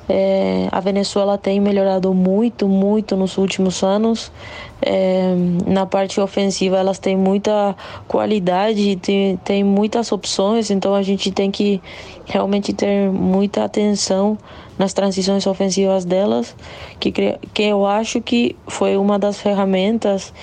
É, 0.10 0.68
a 0.72 0.80
Venezuela 0.80 1.38
tem 1.38 1.60
melhorado 1.60 2.14
muito, 2.14 2.68
muito 2.68 3.16
nos 3.16 3.38
últimos 3.38 3.84
anos. 3.84 4.32
É, 4.82 5.36
na 5.68 5.86
parte 5.86 6.20
ofensiva, 6.20 6.78
elas 6.78 6.98
têm 6.98 7.16
muita 7.16 7.76
qualidade, 8.08 8.96
tem, 8.96 9.38
tem 9.38 9.64
muitas 9.64 10.12
opções, 10.12 10.72
então 10.72 10.96
a 10.96 11.04
gente 11.04 11.32
tem 11.32 11.52
que 11.52 11.80
realmente 12.26 12.74
ter 12.74 13.10
muita 13.12 13.64
atenção 13.64 14.38
nas 14.80 14.94
transições 14.94 15.46
ofensivas 15.46 16.04
delas, 16.04 16.56
que, 17.00 17.12
que 17.12 17.62
eu 17.62 17.86
acho 17.86 18.20
que 18.20 18.56
foi 18.68 18.98
uma 18.98 19.20
das 19.20 19.40
ferramentas 19.40 20.34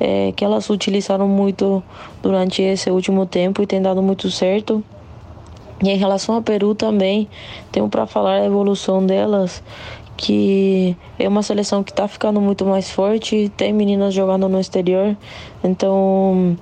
é, 0.00 0.32
que 0.34 0.44
elas 0.44 0.68
utilizaram 0.68 1.28
muito 1.28 1.80
durante 2.20 2.60
esse 2.60 2.90
último 2.90 3.24
tempo 3.24 3.62
e 3.62 3.66
tem 3.66 3.80
dado 3.80 4.02
muito 4.02 4.28
certo. 4.32 4.82
E 5.82 5.90
em 5.90 5.96
relação 5.96 6.34
ao 6.36 6.42
Peru 6.42 6.74
também, 6.74 7.28
tenho 7.72 7.88
para 7.88 8.06
falar 8.06 8.34
a 8.34 8.44
evolução 8.44 9.04
delas, 9.04 9.62
que 10.16 10.96
é 11.18 11.28
uma 11.28 11.42
seleção 11.42 11.82
que 11.82 11.90
está 11.90 12.06
ficando 12.06 12.40
muito 12.40 12.64
mais 12.64 12.90
forte, 12.90 13.50
tem 13.56 13.72
meninas 13.72 14.14
jogando 14.14 14.48
no 14.48 14.60
exterior, 14.60 15.16
então 15.62 16.56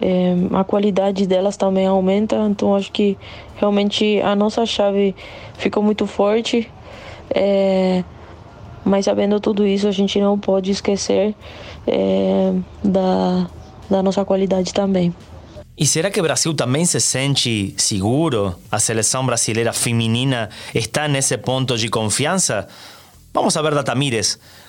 é, 0.00 0.34
a 0.52 0.64
qualidade 0.64 1.26
delas 1.26 1.56
também 1.56 1.86
aumenta, 1.86 2.36
então 2.50 2.74
acho 2.74 2.90
que 2.90 3.16
realmente 3.56 4.20
a 4.22 4.34
nossa 4.34 4.66
chave 4.66 5.14
ficou 5.54 5.82
muito 5.82 6.06
forte, 6.06 6.68
é, 7.32 8.02
mas 8.84 9.04
sabendo 9.04 9.38
tudo 9.40 9.66
isso, 9.66 9.86
a 9.86 9.92
gente 9.92 10.20
não 10.20 10.38
pode 10.38 10.70
esquecer 10.70 11.34
é, 11.86 12.52
da, 12.82 13.46
da 13.88 14.02
nossa 14.02 14.24
qualidade 14.24 14.74
também. 14.74 15.14
E 15.80 15.86
será 15.86 16.10
que 16.10 16.20
o 16.20 16.22
Brasil 16.22 16.52
também 16.52 16.84
se 16.84 17.00
sente 17.00 17.74
seguro? 17.78 18.54
A 18.70 18.78
seleção 18.78 19.24
brasileira 19.24 19.72
feminina 19.72 20.50
está 20.74 21.08
nesse 21.08 21.38
ponto 21.38 21.78
de 21.78 21.88
confiança? 21.88 22.68
Vamos 23.32 23.56
a 23.56 23.62
ver. 23.62 23.72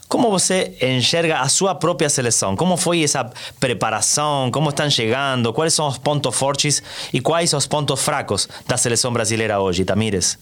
Como 0.08 0.32
você 0.32 0.74
enxerga 0.82 1.41
a 1.41 1.50
sua 1.50 1.76
própria 1.76 2.10
seleção? 2.10 2.56
Como 2.56 2.78
foi 2.78 3.04
essa 3.04 3.30
preparação? 3.60 4.50
Como 4.54 4.69
estão 4.69 4.89
chegando? 4.89 5.52
Quais 5.52 5.74
são 5.74 5.89
os 5.89 5.97
pontos 5.97 6.34
fortes 6.34 6.82
e 7.12 7.19
quais 7.19 7.52
os 7.52 7.67
pontos 7.67 8.02
fracos 8.02 8.47
da 8.65 8.78
seleção 8.78 9.12
brasileira 9.12 9.60
hoje, 9.60 9.84
Tamires? 9.84 10.39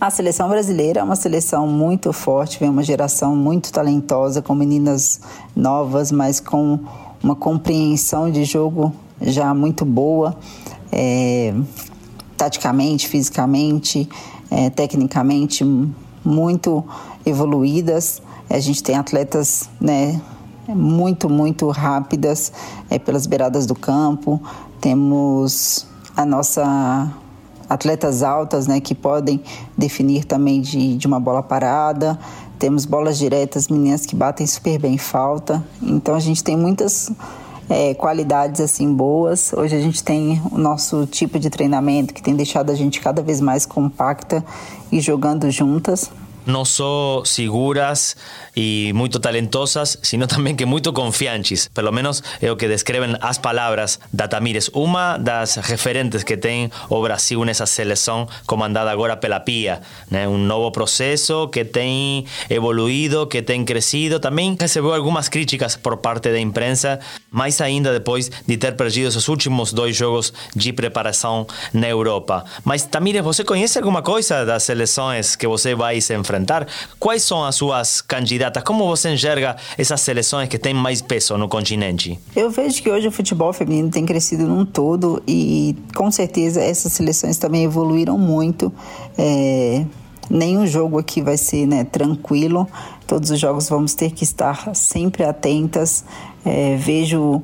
A 0.00 0.08
seleção 0.08 0.48
brasileira 0.48 1.00
é 1.00 1.02
uma 1.02 1.16
seleção 1.16 1.66
muito 1.66 2.12
forte, 2.12 2.60
vem 2.60 2.68
uma 2.68 2.84
geração 2.84 3.34
muito 3.34 3.72
talentosa, 3.72 4.40
com 4.40 4.54
meninas 4.54 5.20
novas, 5.56 6.12
mas 6.12 6.38
com 6.38 6.78
uma 7.20 7.34
compreensão 7.34 8.30
de 8.30 8.44
jogo 8.44 8.94
já 9.22 9.54
muito 9.54 9.84
boa, 9.84 10.36
é, 10.90 11.54
taticamente, 12.36 13.08
fisicamente, 13.08 14.08
é, 14.50 14.68
tecnicamente 14.70 15.64
muito 16.24 16.84
evoluídas. 17.24 18.20
A 18.50 18.58
gente 18.58 18.82
tem 18.82 18.96
atletas 18.96 19.68
né, 19.80 20.20
muito, 20.68 21.28
muito 21.28 21.68
rápidas 21.70 22.52
é, 22.90 22.98
pelas 22.98 23.26
beiradas 23.26 23.66
do 23.66 23.74
campo. 23.74 24.40
Temos 24.80 25.86
a 26.16 26.26
nossa 26.26 27.10
atletas 27.68 28.22
altas 28.22 28.66
né, 28.66 28.80
que 28.80 28.94
podem 28.94 29.42
definir 29.76 30.24
também 30.24 30.60
de, 30.60 30.96
de 30.96 31.06
uma 31.06 31.18
bola 31.18 31.42
parada. 31.42 32.18
Temos 32.58 32.84
bolas 32.84 33.18
diretas, 33.18 33.68
meninas 33.68 34.04
que 34.04 34.14
batem 34.14 34.46
super 34.46 34.78
bem 34.78 34.98
falta. 34.98 35.64
Então 35.82 36.14
a 36.14 36.20
gente 36.20 36.44
tem 36.44 36.56
muitas 36.56 37.10
é, 37.68 37.94
qualidades 37.94 38.60
assim 38.60 38.92
boas. 38.92 39.52
Hoje 39.52 39.76
a 39.76 39.80
gente 39.80 40.02
tem 40.02 40.40
o 40.50 40.58
nosso 40.58 41.06
tipo 41.06 41.38
de 41.38 41.50
treinamento 41.50 42.12
que 42.14 42.22
tem 42.22 42.34
deixado 42.34 42.70
a 42.70 42.74
gente 42.74 43.00
cada 43.00 43.22
vez 43.22 43.40
mais 43.40 43.66
compacta 43.66 44.44
e 44.90 45.00
jogando 45.00 45.50
juntas. 45.50 46.10
Não 46.46 46.64
só 46.64 47.22
seguras 47.24 48.16
e 48.56 48.92
muito 48.94 49.18
talentosas, 49.20 49.98
sino 50.02 50.26
também 50.26 50.54
que 50.54 50.64
muito 50.64 50.92
confiantes. 50.92 51.68
Pelo 51.68 51.92
menos 51.92 52.22
é 52.40 52.50
o 52.50 52.56
que 52.56 52.68
descrevem 52.68 53.16
as 53.20 53.38
palavras 53.38 53.98
da 54.12 54.28
Tamires, 54.28 54.70
uma 54.72 55.16
das 55.16 55.56
referentes 55.56 56.22
que 56.22 56.36
tem 56.36 56.70
o 56.88 57.00
Brasil 57.02 57.44
nessa 57.44 57.66
seleção 57.66 58.28
comandada 58.46 58.90
agora 58.90 59.16
pela 59.16 59.40
Pia. 59.40 59.80
Né? 60.10 60.28
Um 60.28 60.38
novo 60.38 60.70
processo 60.70 61.48
que 61.48 61.64
tem 61.64 62.26
evoluído, 62.50 63.26
que 63.26 63.42
tem 63.42 63.64
crescido. 63.64 64.20
Também 64.20 64.56
recebeu 64.58 64.92
algumas 64.94 65.28
críticas 65.28 65.76
por 65.76 65.96
parte 65.96 66.30
da 66.30 66.38
imprensa, 66.38 66.98
mais 67.30 67.60
ainda 67.60 67.92
depois 67.92 68.30
de 68.46 68.56
ter 68.56 68.76
perdido 68.76 69.08
os 69.08 69.28
últimos 69.28 69.72
dois 69.72 69.96
jogos 69.96 70.32
de 70.54 70.72
preparação 70.72 71.46
na 71.72 71.88
Europa. 71.88 72.44
Mas 72.64 72.84
Tamires, 72.84 73.22
você 73.22 73.44
conhece 73.44 73.78
alguma 73.78 74.02
coisa 74.02 74.44
das 74.44 74.62
seleções 74.64 75.36
que 75.36 75.46
você 75.46 75.74
vai 75.74 76.00
se 76.00 76.14
enfrentar? 76.14 76.31
Enfrentar. 76.32 76.66
Quais 76.98 77.22
são 77.22 77.44
as 77.44 77.54
suas 77.54 78.00
candidatas? 78.00 78.62
Como 78.62 78.86
você 78.86 79.10
enxerga 79.10 79.56
essas 79.76 80.00
seleções 80.00 80.48
que 80.48 80.58
têm 80.58 80.72
mais 80.72 81.02
peso 81.02 81.36
no 81.36 81.48
continente? 81.48 82.18
Eu 82.34 82.50
vejo 82.50 82.82
que 82.82 82.90
hoje 82.90 83.08
o 83.08 83.12
futebol 83.12 83.52
feminino 83.52 83.90
tem 83.90 84.06
crescido 84.06 84.46
num 84.46 84.64
todo 84.64 85.22
e 85.28 85.76
com 85.94 86.10
certeza 86.10 86.62
essas 86.62 86.92
seleções 86.92 87.36
também 87.36 87.64
evoluíram 87.64 88.16
muito. 88.16 88.72
É, 89.18 89.84
nenhum 90.30 90.66
jogo 90.66 90.98
aqui 90.98 91.20
vai 91.20 91.36
ser 91.36 91.66
né, 91.66 91.84
tranquilo. 91.84 92.66
Todos 93.06 93.30
os 93.30 93.38
jogos 93.38 93.68
vamos 93.68 93.94
ter 93.94 94.10
que 94.10 94.24
estar 94.24 94.74
sempre 94.74 95.24
atentas. 95.24 96.04
É, 96.44 96.76
vejo 96.76 97.42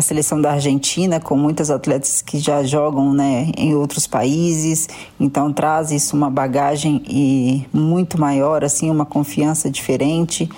a 0.00 0.02
seleção 0.02 0.40
da 0.40 0.52
Argentina, 0.52 1.20
com 1.20 1.36
muitas 1.36 1.70
atletas 1.70 2.22
que 2.22 2.38
já 2.38 2.62
jogam 2.62 3.12
né, 3.12 3.52
em 3.54 3.74
outros 3.74 4.06
países, 4.06 4.88
então 5.20 5.52
traz 5.52 5.90
isso 5.90 6.16
uma 6.16 6.30
bagagem 6.30 7.02
e 7.06 7.66
muito 7.70 8.18
maior, 8.18 8.64
assim, 8.64 8.90
uma 8.90 9.04
confiança 9.04 9.70
diferente. 9.70 10.48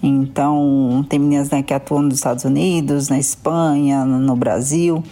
Então, 0.00 1.04
tem 1.08 1.18
meninas 1.18 1.50
né, 1.50 1.64
que 1.64 1.74
atuam 1.74 2.02
nos 2.02 2.14
Estados 2.14 2.44
Unidos, 2.44 3.08
na 3.08 3.18
Espanha, 3.18 4.04
no 4.04 4.36
Brasil. 4.36 5.02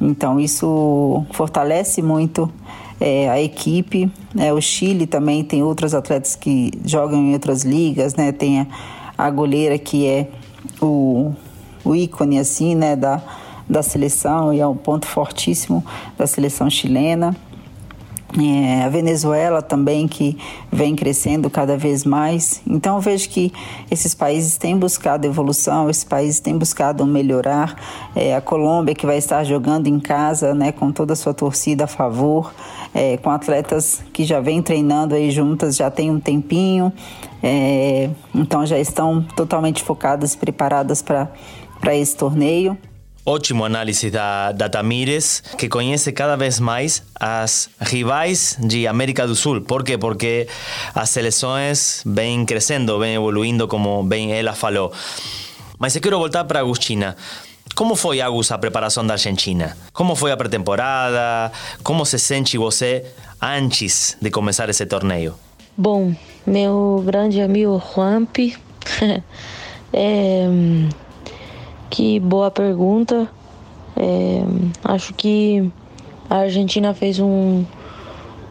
Então, 0.00 0.40
isso 0.40 1.24
fortalece 1.32 2.00
muito 2.00 2.50
é, 2.98 3.28
a 3.28 3.40
equipe. 3.40 4.10
É, 4.38 4.50
o 4.52 4.60
Chile 4.62 5.06
também 5.06 5.44
tem 5.44 5.62
outros 5.62 5.94
atletas 5.94 6.34
que 6.34 6.70
jogam 6.86 7.22
em 7.22 7.34
outras 7.34 7.64
ligas, 7.64 8.14
né? 8.14 8.32
Tem 8.32 8.60
a, 8.60 8.66
a 9.16 9.30
goleira 9.30 9.78
que 9.78 10.06
é 10.06 10.28
o 10.80 11.34
o 11.86 11.94
ícone 11.94 12.38
assim, 12.38 12.74
né, 12.74 12.96
da, 12.96 13.22
da 13.68 13.82
seleção 13.82 14.52
e 14.52 14.60
é 14.60 14.66
um 14.66 14.76
ponto 14.76 15.06
fortíssimo 15.06 15.84
da 16.18 16.26
seleção 16.26 16.68
chilena. 16.68 17.34
É, 18.38 18.82
a 18.82 18.88
Venezuela 18.88 19.62
também 19.62 20.06
que 20.06 20.36
vem 20.70 20.94
crescendo 20.94 21.48
cada 21.48 21.76
vez 21.76 22.04
mais. 22.04 22.60
Então 22.66 22.96
eu 22.96 23.00
vejo 23.00 23.28
que 23.30 23.52
esses 23.90 24.14
países 24.14 24.58
têm 24.58 24.76
buscado 24.76 25.26
evolução, 25.26 25.88
esses 25.88 26.04
países 26.04 26.40
têm 26.40 26.58
buscado 26.58 27.06
melhorar. 27.06 27.76
É, 28.14 28.34
a 28.34 28.40
Colômbia 28.40 28.94
que 28.94 29.06
vai 29.06 29.16
estar 29.16 29.42
jogando 29.44 29.86
em 29.86 29.98
casa, 29.98 30.54
né, 30.54 30.72
com 30.72 30.92
toda 30.92 31.14
a 31.14 31.16
sua 31.16 31.32
torcida 31.32 31.84
a 31.84 31.86
favor, 31.86 32.52
é, 32.92 33.16
com 33.16 33.30
atletas 33.30 34.02
que 34.12 34.24
já 34.24 34.40
vem 34.40 34.60
treinando 34.60 35.14
aí 35.14 35.30
juntas 35.30 35.76
já 35.76 35.90
tem 35.90 36.10
um 36.10 36.20
tempinho, 36.20 36.92
então 38.34 38.66
já 38.66 38.78
estão 38.78 39.22
totalmente 39.36 39.82
focadas, 39.84 40.34
preparadas 40.34 41.00
para 41.00 41.28
para 41.80 41.94
esse 41.94 42.16
torneio. 42.16 42.76
ótimo 43.24 43.64
análise 43.64 44.08
da, 44.08 44.52
da 44.52 44.68
Tamires, 44.68 45.42
que 45.58 45.68
conhece 45.68 46.12
cada 46.12 46.36
vez 46.36 46.60
mais 46.60 47.02
as 47.18 47.68
rivais 47.80 48.56
de 48.60 48.86
América 48.86 49.26
do 49.26 49.34
Sul. 49.34 49.60
Por 49.62 49.82
quê? 49.82 49.98
Porque 49.98 50.46
as 50.94 51.10
seleções 51.10 52.02
vêm 52.06 52.46
crescendo, 52.46 52.98
vêm 53.00 53.16
evoluindo, 53.16 53.66
como 53.66 54.04
bem 54.04 54.32
ela 54.32 54.52
falou. 54.54 54.92
Mas 55.78 55.96
eu 55.96 56.00
quero 56.00 56.18
voltar 56.18 56.44
para 56.44 56.60
Agustina. 56.60 57.16
Como 57.74 57.94
foi, 57.96 58.20
Agus, 58.20 58.50
a 58.52 58.58
preparação 58.58 59.04
da 59.06 59.14
Argentina? 59.14 59.76
Como 59.92 60.16
foi 60.16 60.30
a 60.32 60.36
pré-temporada? 60.36 61.52
Como 61.82 62.06
se 62.06 62.18
sente 62.18 62.56
você 62.56 63.04
antes 63.42 64.16
de 64.22 64.30
começar 64.30 64.70
esse 64.70 64.86
torneio? 64.86 65.34
Bom, 65.76 66.14
meu 66.46 67.02
grande 67.04 67.42
amigo 67.42 67.82
Juanpi, 67.94 68.56
é, 69.92 70.46
que 71.90 72.20
boa 72.20 72.50
pergunta. 72.50 73.28
É, 73.96 74.42
acho 74.84 75.14
que 75.14 75.70
a 76.28 76.38
Argentina 76.38 76.92
fez 76.92 77.18
um, 77.18 77.64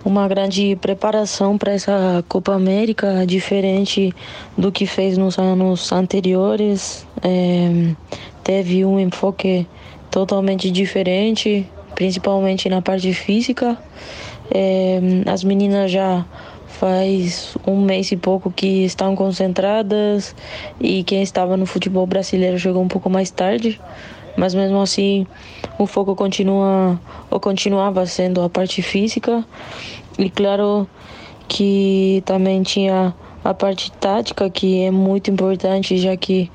uma 0.03 0.27
grande 0.27 0.75
preparação 0.77 1.57
para 1.57 1.73
essa 1.73 2.23
Copa 2.27 2.53
América, 2.53 3.25
diferente 3.25 4.13
do 4.57 4.71
que 4.71 4.85
fez 4.85 5.17
nos 5.17 5.37
anos 5.37 5.91
anteriores. 5.91 7.05
É, 7.21 7.93
teve 8.43 8.85
um 8.85 8.99
enfoque 8.99 9.67
totalmente 10.09 10.71
diferente, 10.71 11.67
principalmente 11.93 12.69
na 12.69 12.81
parte 12.81 13.13
física. 13.13 13.77
É, 14.51 14.99
as 15.25 15.43
meninas 15.43 15.91
já 15.91 16.25
faz 16.79 17.57
um 17.65 17.79
mês 17.81 18.11
e 18.11 18.17
pouco 18.17 18.51
que 18.51 18.85
estão 18.85 19.15
concentradas 19.15 20.35
e 20.79 21.03
quem 21.03 21.21
estava 21.21 21.55
no 21.55 21.65
futebol 21.65 22.05
brasileiro 22.05 22.59
chegou 22.59 22.83
um 22.83 22.87
pouco 22.87 23.09
mais 23.09 23.31
tarde, 23.31 23.79
mas 24.37 24.53
mesmo 24.53 24.81
assim 24.81 25.25
o 25.79 25.85
foco 25.85 26.15
continua 26.15 26.99
ou 27.31 27.39
continuava 27.39 28.05
sendo 28.05 28.41
a 28.41 28.49
parte 28.49 28.81
física. 28.81 29.43
E 30.17 30.29
claro 30.29 30.87
que 31.47 32.21
também 32.25 32.61
tinha 32.61 33.13
a 33.43 33.53
parte 33.53 33.91
tática 33.93 34.49
que 34.49 34.83
é 34.83 34.91
muito 34.91 35.31
importante 35.31 35.97
já 35.97 36.15
que 36.17 36.51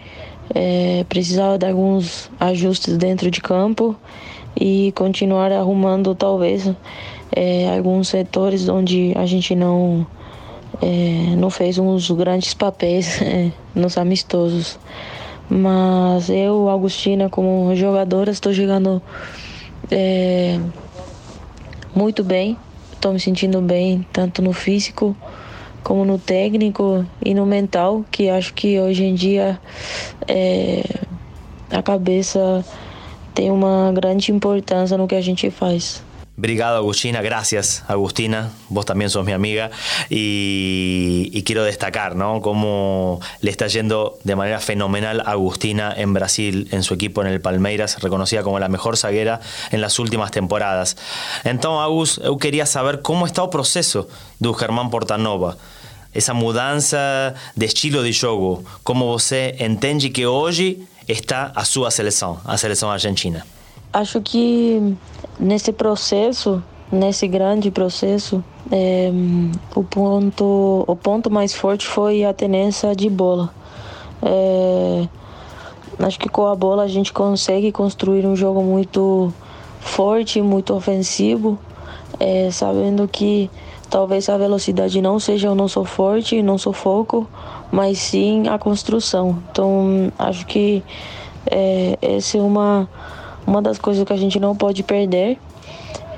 é, 0.54 1.04
precisava 1.08 1.56
de 1.56 1.66
alguns 1.66 2.30
ajustes 2.38 2.96
dentro 2.96 3.30
de 3.30 3.40
campo 3.40 3.96
e 4.58 4.92
continuar 4.92 5.52
arrumando 5.52 6.14
talvez 6.14 6.68
é, 7.34 7.74
alguns 7.76 8.08
setores 8.08 8.68
onde 8.68 9.12
a 9.16 9.26
gente 9.26 9.54
não 9.54 10.06
é, 10.82 11.34
não 11.36 11.50
fez 11.50 11.78
uns 11.78 12.10
grandes 12.10 12.54
papéis 12.54 13.20
é, 13.22 13.50
nos 13.74 13.96
amistosos. 13.98 14.78
Mas 15.48 16.30
eu, 16.30 16.68
Augustina, 16.68 17.28
como 17.28 17.74
jogadora, 17.74 18.30
estou 18.30 18.52
jogando 18.52 19.02
é, 19.90 20.60
muito 21.94 22.22
bem. 22.22 22.56
Estou 22.92 23.12
me 23.12 23.20
sentindo 23.20 23.60
bem, 23.60 24.06
tanto 24.12 24.42
no 24.42 24.52
físico 24.52 25.16
como 25.82 26.04
no 26.04 26.18
técnico 26.18 27.04
e 27.24 27.34
no 27.34 27.46
mental, 27.46 28.04
que 28.10 28.28
acho 28.28 28.52
que 28.52 28.78
hoje 28.78 29.04
em 29.04 29.14
dia 29.14 29.58
é, 30.28 30.84
a 31.70 31.82
cabeça 31.82 32.64
tem 33.34 33.50
uma 33.50 33.90
grande 33.92 34.30
importância 34.30 34.96
no 34.98 35.08
que 35.08 35.14
a 35.14 35.20
gente 35.20 35.50
faz. 35.50 36.04
Obrigado, 36.40 36.78
Agustina. 36.78 37.20
Gracias, 37.20 37.84
Agustina. 37.86 38.50
Vos 38.70 38.86
también 38.86 39.10
sos 39.10 39.26
mi 39.26 39.32
amiga. 39.32 39.70
Y, 40.08 41.42
quiero 41.44 41.64
destacar, 41.64 42.16
¿no? 42.16 42.40
Cómo 42.40 43.20
le 43.42 43.50
está 43.50 43.66
yendo 43.66 44.18
de 44.24 44.36
manera 44.36 44.58
fenomenal 44.58 45.20
a 45.20 45.32
Agustina 45.32 45.92
en 45.94 46.14
Brasil, 46.14 46.66
en 46.70 46.82
su 46.82 46.94
equipo 46.94 47.20
en 47.20 47.28
el 47.28 47.42
Palmeiras, 47.42 48.00
reconocida 48.00 48.42
como 48.42 48.58
la 48.58 48.70
mejor 48.70 48.96
zaguera 48.96 49.40
en 49.70 49.82
las 49.82 49.98
últimas 49.98 50.30
temporadas. 50.30 50.96
Entonces, 51.44 51.84
Agus, 51.84 52.20
yo 52.24 52.38
quería 52.38 52.64
saber 52.64 53.02
cómo 53.02 53.26
está 53.26 53.42
el 53.42 53.50
proceso 53.50 54.08
de 54.38 54.50
Germán 54.54 54.88
Portanova. 54.88 55.58
Esa 56.14 56.32
mudanza 56.32 57.34
de 57.54 57.66
estilo 57.66 58.00
de 58.02 58.14
juego, 58.14 58.64
cómo 58.82 59.04
você 59.04 59.56
entende 59.58 60.10
que 60.10 60.24
hoy 60.24 60.88
está 61.06 61.52
a 61.54 61.66
su 61.66 61.86
selección, 61.90 62.38
a 62.46 62.56
selección 62.56 62.90
argentina. 62.90 63.44
Acho 63.92 64.20
que 64.20 64.96
nesse 65.38 65.72
processo, 65.72 66.62
nesse 66.92 67.26
grande 67.26 67.72
processo, 67.72 68.42
é, 68.70 69.10
o 69.74 69.82
ponto, 69.82 70.84
o 70.86 70.94
ponto 70.94 71.28
mais 71.28 71.52
forte 71.52 71.88
foi 71.88 72.24
a 72.24 72.32
tenência 72.32 72.94
de 72.94 73.10
bola. 73.10 73.50
É, 74.22 75.08
acho 75.98 76.20
que 76.20 76.28
com 76.28 76.46
a 76.46 76.54
bola 76.54 76.84
a 76.84 76.88
gente 76.88 77.12
consegue 77.12 77.72
construir 77.72 78.24
um 78.26 78.36
jogo 78.36 78.62
muito 78.62 79.32
forte, 79.80 80.40
muito 80.40 80.72
ofensivo, 80.72 81.58
é, 82.20 82.48
sabendo 82.52 83.08
que 83.08 83.50
talvez 83.88 84.28
a 84.28 84.38
velocidade 84.38 85.02
não 85.02 85.18
seja 85.18 85.50
o 85.50 85.54
nosso 85.56 85.84
forte, 85.84 86.42
não 86.42 86.56
sou 86.58 86.72
foco, 86.72 87.28
mas 87.72 87.98
sim 87.98 88.46
a 88.46 88.56
construção. 88.56 89.42
Então 89.50 90.12
acho 90.16 90.46
que 90.46 90.80
é, 91.50 91.98
é 92.00 92.38
uma 92.38 92.88
uma 93.50 93.60
das 93.60 93.78
coisas 93.78 94.04
que 94.04 94.12
a 94.12 94.16
gente 94.16 94.38
não 94.38 94.54
pode 94.54 94.84
perder 94.84 95.36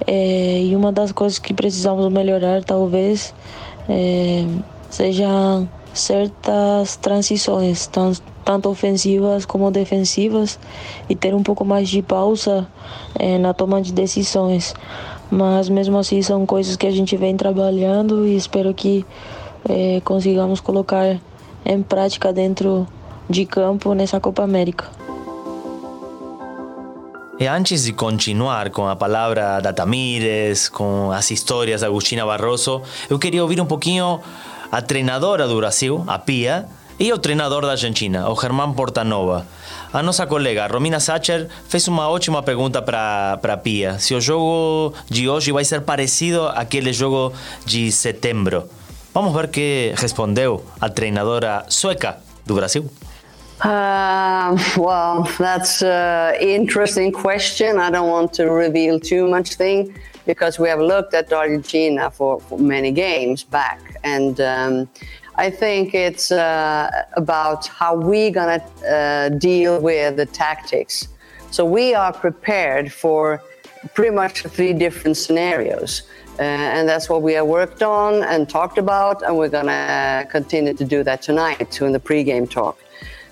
é, 0.07 0.61
e 0.61 0.77
uma 0.77 0.93
das 0.93 1.13
coisas 1.13 1.39
que 1.39 1.55
precisamos 1.55 2.13
melhorar 2.13 2.63
talvez 2.63 3.35
é, 3.89 4.45
seja 4.91 5.67
certas 5.95 6.97
transições, 6.97 7.87
tanto, 7.87 8.23
tanto 8.45 8.69
ofensivas 8.69 9.47
como 9.47 9.71
defensivas, 9.71 10.59
e 11.09 11.17
ter 11.17 11.35
um 11.35 11.43
pouco 11.43 11.65
mais 11.65 11.89
de 11.89 12.03
pausa 12.03 12.67
é, 13.19 13.39
na 13.39 13.55
toma 13.55 13.81
de 13.81 13.95
decisões. 13.95 14.75
Mas 15.31 15.71
mesmo 15.71 15.97
assim 15.97 16.21
são 16.21 16.45
coisas 16.45 16.77
que 16.77 16.87
a 16.87 16.91
gente 16.91 17.17
vem 17.17 17.35
trabalhando 17.35 18.27
e 18.27 18.37
espero 18.37 18.75
que 18.75 19.07
é, 19.67 20.03
consigamos 20.05 20.61
colocar 20.61 21.19
em 21.65 21.83
prática 21.83 22.31
dentro 22.31 22.87
de 23.29 23.47
campo 23.47 23.95
nessa 23.95 24.21
Copa 24.21 24.43
América. 24.43 25.02
E 27.43 27.47
antes 27.49 27.83
de 27.83 27.93
continuar 27.93 28.71
com 28.71 28.87
a 28.87 28.95
palavra 28.95 29.59
da 29.59 29.73
Tamires, 29.73 30.69
com 30.69 31.11
as 31.11 31.29
histórias 31.33 31.81
da 31.81 31.89
Agustina 31.89 32.25
Barroso, 32.25 32.83
eu 33.11 33.19
queria 33.19 33.43
ouvir 33.43 33.61
um 33.61 33.67
pouquinho 33.67 34.21
a 34.71 34.81
treinadora 34.81 35.49
do 35.49 35.57
Brasil, 35.57 36.05
a 36.07 36.21
Pia, 36.21 36.67
e 37.01 37.13
o 37.13 37.19
treinador 37.19 37.63
da 37.63 37.73
Argentina, 37.73 38.31
o 38.31 38.41
Germán 38.41 38.73
Portanova. 38.73 39.45
A 39.93 40.01
nossa 40.05 40.25
colega 40.25 40.69
Romina 40.69 41.01
Sacher 41.01 41.49
fez 41.69 41.89
uma 41.89 42.09
ótima 42.09 42.45
pergunta 42.45 42.81
para 42.81 43.41
a 43.43 43.57
Pia: 43.57 43.99
se 43.99 44.15
o 44.15 44.21
jogo 44.21 44.95
de 45.11 45.29
hoje 45.29 45.51
vai 45.51 45.65
ser 45.65 45.81
parecido 45.81 46.47
àquele 46.47 46.93
jogo 46.93 47.33
de 47.67 47.91
setembro. 47.91 48.69
Vamos 49.13 49.35
ver 49.35 49.49
que 49.49 49.93
respondeu 49.97 50.65
a 50.81 50.89
treinadora 50.89 51.65
sueca 51.69 52.19
do 52.47 52.55
Brasil. 52.55 52.89
Uh, 53.63 54.59
well, 54.77 55.23
that's 55.39 55.83
an 55.83 56.35
interesting 56.41 57.13
question. 57.13 57.79
I 57.79 57.91
don't 57.91 58.11
want 58.11 58.33
to 58.35 58.51
reveal 58.51 58.99
too 58.99 59.29
much 59.29 59.55
thing 59.55 59.97
because 60.27 60.59
we 60.59 60.69
have 60.69 60.81
looked 60.81 61.15
at 61.15 61.33
Argentina 61.33 62.11
for, 62.11 62.41
for 62.41 62.59
many 62.59 62.91
games 62.91 63.45
back, 63.45 63.81
and 64.03 64.41
um, 64.41 64.89
I 65.37 65.49
think 65.49 65.95
it's 65.95 66.33
uh, 66.33 66.91
about 67.17 67.69
how 67.69 67.95
we're 67.95 68.33
gonna 68.33 68.63
uh, 68.85 69.29
deal 69.29 69.81
with 69.81 70.17
the 70.17 70.27
tactics. 70.27 71.07
So 71.53 71.65
we 71.65 71.95
are 71.95 72.13
prepared 72.13 72.93
for 72.93 73.41
pretty 73.95 74.15
much 74.15 74.43
three 74.43 74.73
different 74.73 75.17
scenarios. 75.17 76.03
Uh, 76.39 76.43
and 76.43 76.89
that's 76.89 77.11
what 77.11 77.21
we 77.21 77.35
have 77.35 77.47
worked 77.47 77.83
on 77.83 78.23
and 78.25 78.49
talked 78.49 78.79
about, 78.79 79.23
and 79.23 79.37
we're 79.37 79.51
gonna 79.51 80.27
continue 80.31 80.73
to 80.73 80.85
do 80.85 81.05
that 81.05 81.21
tonight 81.23 81.81
in 81.81 81.93
the 81.93 82.01
pre-game 82.01 82.47
talk. 82.47 82.79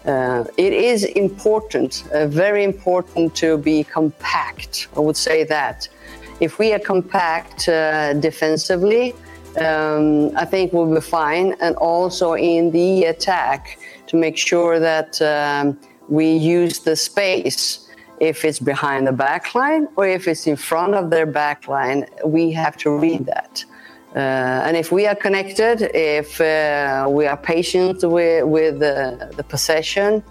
Uh, 0.07 0.45
it 0.57 0.73
is 0.73 1.05
important, 1.05 2.05
uh, 2.13 2.27
very 2.27 2.65
important 2.65 3.35
to 3.37 3.59
be 3.59 3.85
compact. 3.85 4.89
I 4.97 5.01
would 5.01 5.17
say 5.17 5.45
that. 5.45 5.89
If 6.41 6.59
we 6.59 6.73
are 6.73 6.79
compact 6.79 7.69
uh, 7.69 8.15
defensively, 8.15 9.15
um, 9.61 10.35
I 10.37 10.47
think 10.47 10.73
we'll 10.73 10.95
be 10.95 11.01
fine. 11.01 11.55
And 11.61 11.77
also 11.77 12.33
in 12.35 12.71
the 12.71 13.05
attack, 13.05 13.79
to 14.07 14.17
make 14.17 14.37
sure 14.37 14.81
that 14.81 15.21
um, 15.23 15.79
we 16.09 16.33
use 16.33 16.81
the 16.81 16.97
space. 16.97 17.87
If 18.19 18.45
it's 18.45 18.59
behind 18.59 19.07
the 19.07 19.13
back 19.13 19.55
line 19.55 19.89
or 19.97 20.07
if 20.07 20.29
it's 20.29 20.47
in 20.47 20.57
front 20.57 20.95
of 20.95 21.09
their 21.09 21.25
back 21.25 21.69
line, 21.69 22.07
we 22.25 22.53
have 22.53 22.77
to 22.79 22.91
read 22.91 23.25
that. 23.27 23.65
Uh, 24.14 24.18
and 24.66 24.77
if 24.77 24.90
we 24.90 25.07
are 25.07 25.14
connected, 25.14 25.83
if 25.94 26.40
uh, 26.40 27.07
we 27.09 27.27
are 27.27 27.37
patient 27.37 28.03
with, 28.03 28.44
with 28.44 28.81
the, 28.81 29.33
the 29.37 29.44
possession, 29.44 30.23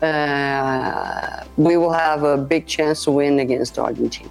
uh, 0.00 1.44
we 1.58 1.76
will 1.76 1.92
have 1.92 2.22
a 2.22 2.38
big 2.38 2.66
chance 2.66 3.04
to 3.04 3.10
win 3.10 3.40
against 3.40 3.78
Argentina. 3.78 4.30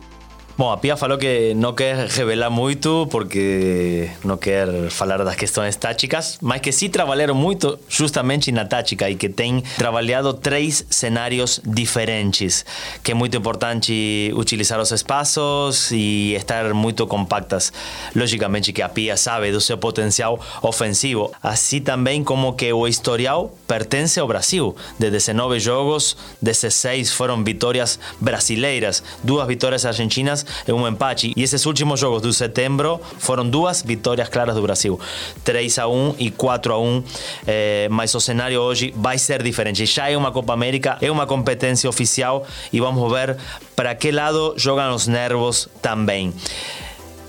Bom, 0.59 0.69
a 0.73 0.75
Pia 0.75 0.97
falou 0.97 1.17
que 1.17 1.53
não 1.53 1.71
quer 1.71 1.95
revelar 2.09 2.49
muito 2.49 3.07
porque 3.09 4.09
não 4.25 4.35
quer 4.35 4.67
falar 4.89 5.23
das 5.23 5.37
questões 5.37 5.77
táticas, 5.77 6.37
mas 6.41 6.59
que 6.59 6.69
sim 6.73 6.89
trabalharam 6.89 7.33
muito 7.33 7.79
justamente 7.87 8.51
na 8.51 8.65
tática 8.65 9.09
e 9.09 9.15
que 9.15 9.29
tem 9.29 9.63
trabalhado 9.77 10.33
três 10.33 10.85
cenários 10.89 11.61
diferentes, 11.65 12.65
que 13.01 13.13
é 13.13 13.15
muito 13.15 13.37
importante 13.37 14.33
utilizar 14.35 14.81
os 14.81 14.91
espaços 14.91 15.91
e 15.93 16.33
estar 16.33 16.73
muito 16.73 17.07
compactas. 17.07 17.71
Logicamente 18.13 18.73
que 18.73 18.81
a 18.81 18.89
Pia 18.89 19.15
sabe 19.15 19.53
do 19.53 19.61
seu 19.61 19.77
potencial 19.77 20.41
ofensivo, 20.61 21.31
assim 21.41 21.79
também 21.79 22.21
como 22.21 22.51
que 22.51 22.73
o 22.73 22.85
historial 22.85 23.55
pertence 23.65 24.19
ao 24.19 24.27
Brasil. 24.27 24.75
De 24.99 25.09
19 25.09 25.57
jogos, 25.57 26.17
16 26.41 27.13
foram 27.13 27.41
vitórias 27.45 27.97
brasileiras, 28.19 29.01
duas 29.23 29.47
vitórias 29.47 29.85
argentinas 29.85 30.48
e 30.67 30.71
um 30.71 30.87
empate. 30.87 31.33
E 31.35 31.43
esses 31.43 31.65
últimos 31.65 31.99
jogos 31.99 32.21
do 32.21 32.33
setembro 32.33 32.99
foram 33.17 33.47
duas 33.47 33.81
vitórias 33.81 34.29
claras 34.29 34.55
do 34.55 34.61
Brasil. 34.61 34.99
3 35.43 35.79
a 35.79 35.87
1 35.87 36.15
e 36.19 36.31
4 36.31 36.73
a 36.73 36.79
1. 36.79 37.03
Eh, 37.47 37.87
mas 37.91 38.13
o 38.15 38.19
cenário 38.19 38.59
hoje 38.61 38.93
vai 38.95 39.17
ser 39.17 39.41
diferente. 39.43 39.85
Já 39.85 40.09
é 40.09 40.17
uma 40.17 40.31
Copa 40.31 40.53
América, 40.53 40.97
é 41.01 41.11
uma 41.11 41.25
competência 41.25 41.89
oficial 41.89 42.45
e 42.71 42.79
vamos 42.79 43.11
ver 43.11 43.37
para 43.75 43.95
que 43.95 44.11
lado 44.11 44.53
jogam 44.57 44.93
os 44.93 45.07
nervos 45.07 45.69
também. 45.81 46.33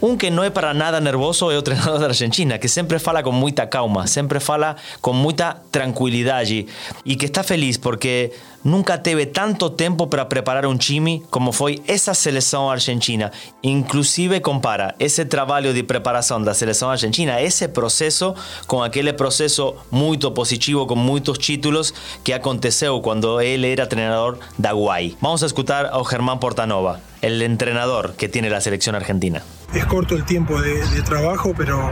Um 0.02 0.16
que 0.16 0.30
não 0.30 0.42
é 0.42 0.48
para 0.48 0.72
nada 0.72 0.98
nervoso 0.98 1.50
é 1.50 1.58
o 1.58 1.60
treinador 1.62 1.98
da 1.98 2.06
Argentina, 2.06 2.58
que 2.58 2.68
sempre 2.68 2.98
fala 2.98 3.22
com 3.22 3.32
muita 3.32 3.66
calma, 3.66 4.06
sempre 4.06 4.40
fala 4.40 4.74
com 5.02 5.12
muita 5.12 5.58
tranquilidade 5.70 6.66
e 7.04 7.16
que 7.16 7.26
está 7.26 7.42
feliz 7.42 7.76
porque 7.76 8.32
nunca 8.64 8.96
teve 8.96 9.26
tanto 9.26 9.68
tempo 9.68 10.06
para 10.06 10.24
preparar 10.24 10.64
um 10.64 10.74
time 10.74 11.22
como 11.30 11.52
foi 11.52 11.82
essa 11.86 12.14
seleção 12.14 12.70
argentina. 12.70 13.30
Inclusive 13.62 14.40
compara 14.40 14.94
esse 14.98 15.22
trabalho 15.26 15.74
de 15.74 15.82
preparação 15.82 16.42
da 16.42 16.54
seleção 16.54 16.88
argentina, 16.88 17.38
esse 17.42 17.68
processo 17.68 18.34
com 18.66 18.82
aquele 18.82 19.12
processo 19.12 19.74
muito 19.90 20.30
positivo, 20.30 20.86
com 20.86 20.96
muitos 20.96 21.36
títulos 21.36 21.92
que 22.24 22.32
aconteceu 22.32 22.98
quando 23.02 23.38
ele 23.38 23.70
era 23.70 23.86
treinador 23.86 24.38
da 24.58 24.72
Guay. 24.72 25.18
Vamos 25.20 25.42
a 25.42 25.46
escutar 25.46 25.90
ao 25.92 26.08
Germán 26.08 26.38
Portanova, 26.38 27.00
el 27.20 27.42
entrenador 27.42 28.14
que 28.16 28.30
tiene 28.30 28.48
la 28.48 28.62
selección 28.62 28.94
argentina. 28.94 29.42
Es 29.74 29.84
corto 29.86 30.14
el 30.14 30.24
tiempo 30.24 30.60
de, 30.60 30.80
trabajo, 31.02 31.54
pero, 31.56 31.90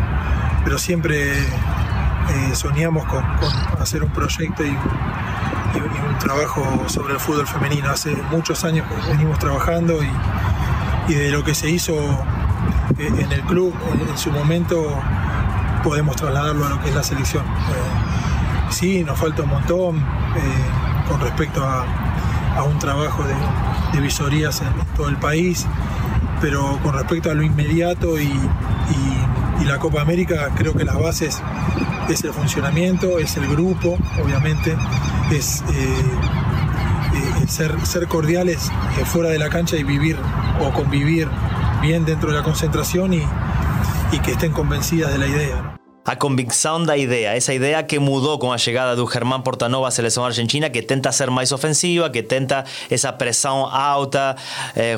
pero 0.64 0.78
siempre 0.78 1.32
eh, 1.38 2.54
soñamos 2.54 3.04
con, 3.06 3.24
hacer 3.80 4.02
un 4.02 4.10
proyecto 4.10 4.64
y, 4.64 4.76
un 5.76 6.18
trabajo 6.18 6.84
sobre 6.88 7.14
el 7.14 7.20
fútbol 7.20 7.46
femenino. 7.46 7.90
Hace 7.90 8.16
muchos 8.30 8.64
años 8.64 8.86
venimos 9.08 9.38
trabajando 9.38 10.00
y, 10.02 11.14
de 11.14 11.30
lo 11.30 11.42
que 11.42 11.54
se 11.54 11.70
hizo 11.70 11.94
eh, 12.98 13.10
en 13.18 13.32
el 13.32 13.40
club 13.42 13.74
en, 14.08 14.18
su 14.18 14.30
momento 14.30 15.00
podemos 15.82 16.16
trasladarlo 16.16 16.66
a 16.66 16.68
lo 16.70 16.80
que 16.82 16.88
es 16.90 16.94
la 16.94 17.02
selección. 17.02 17.44
Eh, 17.44 18.70
sí, 18.70 19.04
nos 19.04 19.18
falta 19.18 19.42
un 19.42 19.50
montón 19.50 19.96
eh, 19.96 20.00
con 21.08 21.20
respecto 21.20 21.64
a, 21.64 21.84
a, 22.56 22.62
un 22.64 22.78
trabajo 22.78 23.24
de, 23.24 24.00
visorías 24.00 24.60
en 24.60 24.68
todo 24.96 25.08
el 25.08 25.16
país 25.16 25.66
pero 26.40 26.78
con 26.82 26.94
respecto 26.94 27.30
a 27.30 27.34
lo 27.34 27.42
inmediato 27.42 28.18
y, 28.18 28.30
la 29.66 29.78
Copa 29.78 30.00
América, 30.00 30.50
creo 30.56 30.72
que 30.72 30.82
las 30.82 30.98
bases 30.98 31.42
es 32.08 32.24
el 32.24 32.32
funcionamiento, 32.32 33.18
es 33.18 33.36
el 33.36 33.46
grupo, 33.48 33.98
obviamente, 34.24 34.74
es 35.30 35.60
eh, 35.60 35.74
eh, 35.74 37.46
ser, 37.46 37.78
ser, 37.84 38.08
cordiales 38.08 38.70
eh, 38.98 39.04
fuera 39.04 39.28
de 39.28 39.38
la 39.38 39.50
cancha 39.50 39.76
y 39.76 39.82
vivir 39.82 40.16
o 40.62 40.72
convivir 40.72 41.28
bien 41.82 42.06
dentro 42.06 42.30
de 42.30 42.38
la 42.38 42.42
concentración 42.42 43.12
y 43.12 43.20
que 44.24 44.30
estén 44.30 44.52
convencidas 44.52 45.12
de 45.12 45.18
la 45.18 45.26
idea. 45.26 45.67
A 46.08 46.16
convicção 46.16 46.82
da 46.82 46.96
ideia, 46.96 47.36
essa 47.36 47.52
ideia 47.52 47.82
que 47.82 47.98
mudou 47.98 48.38
com 48.38 48.50
a 48.50 48.56
chegada 48.56 48.96
do 48.96 49.06
Germán 49.06 49.42
Portanova 49.42 49.90
seleção 49.90 50.24
argentina, 50.24 50.70
que 50.70 50.80
tenta 50.80 51.12
ser 51.12 51.30
mais 51.30 51.52
ofensiva, 51.52 52.08
que 52.08 52.22
tenta 52.22 52.64
essa 52.90 53.12
pressão 53.12 53.66
alta, 53.66 54.34
eh, 54.74 54.96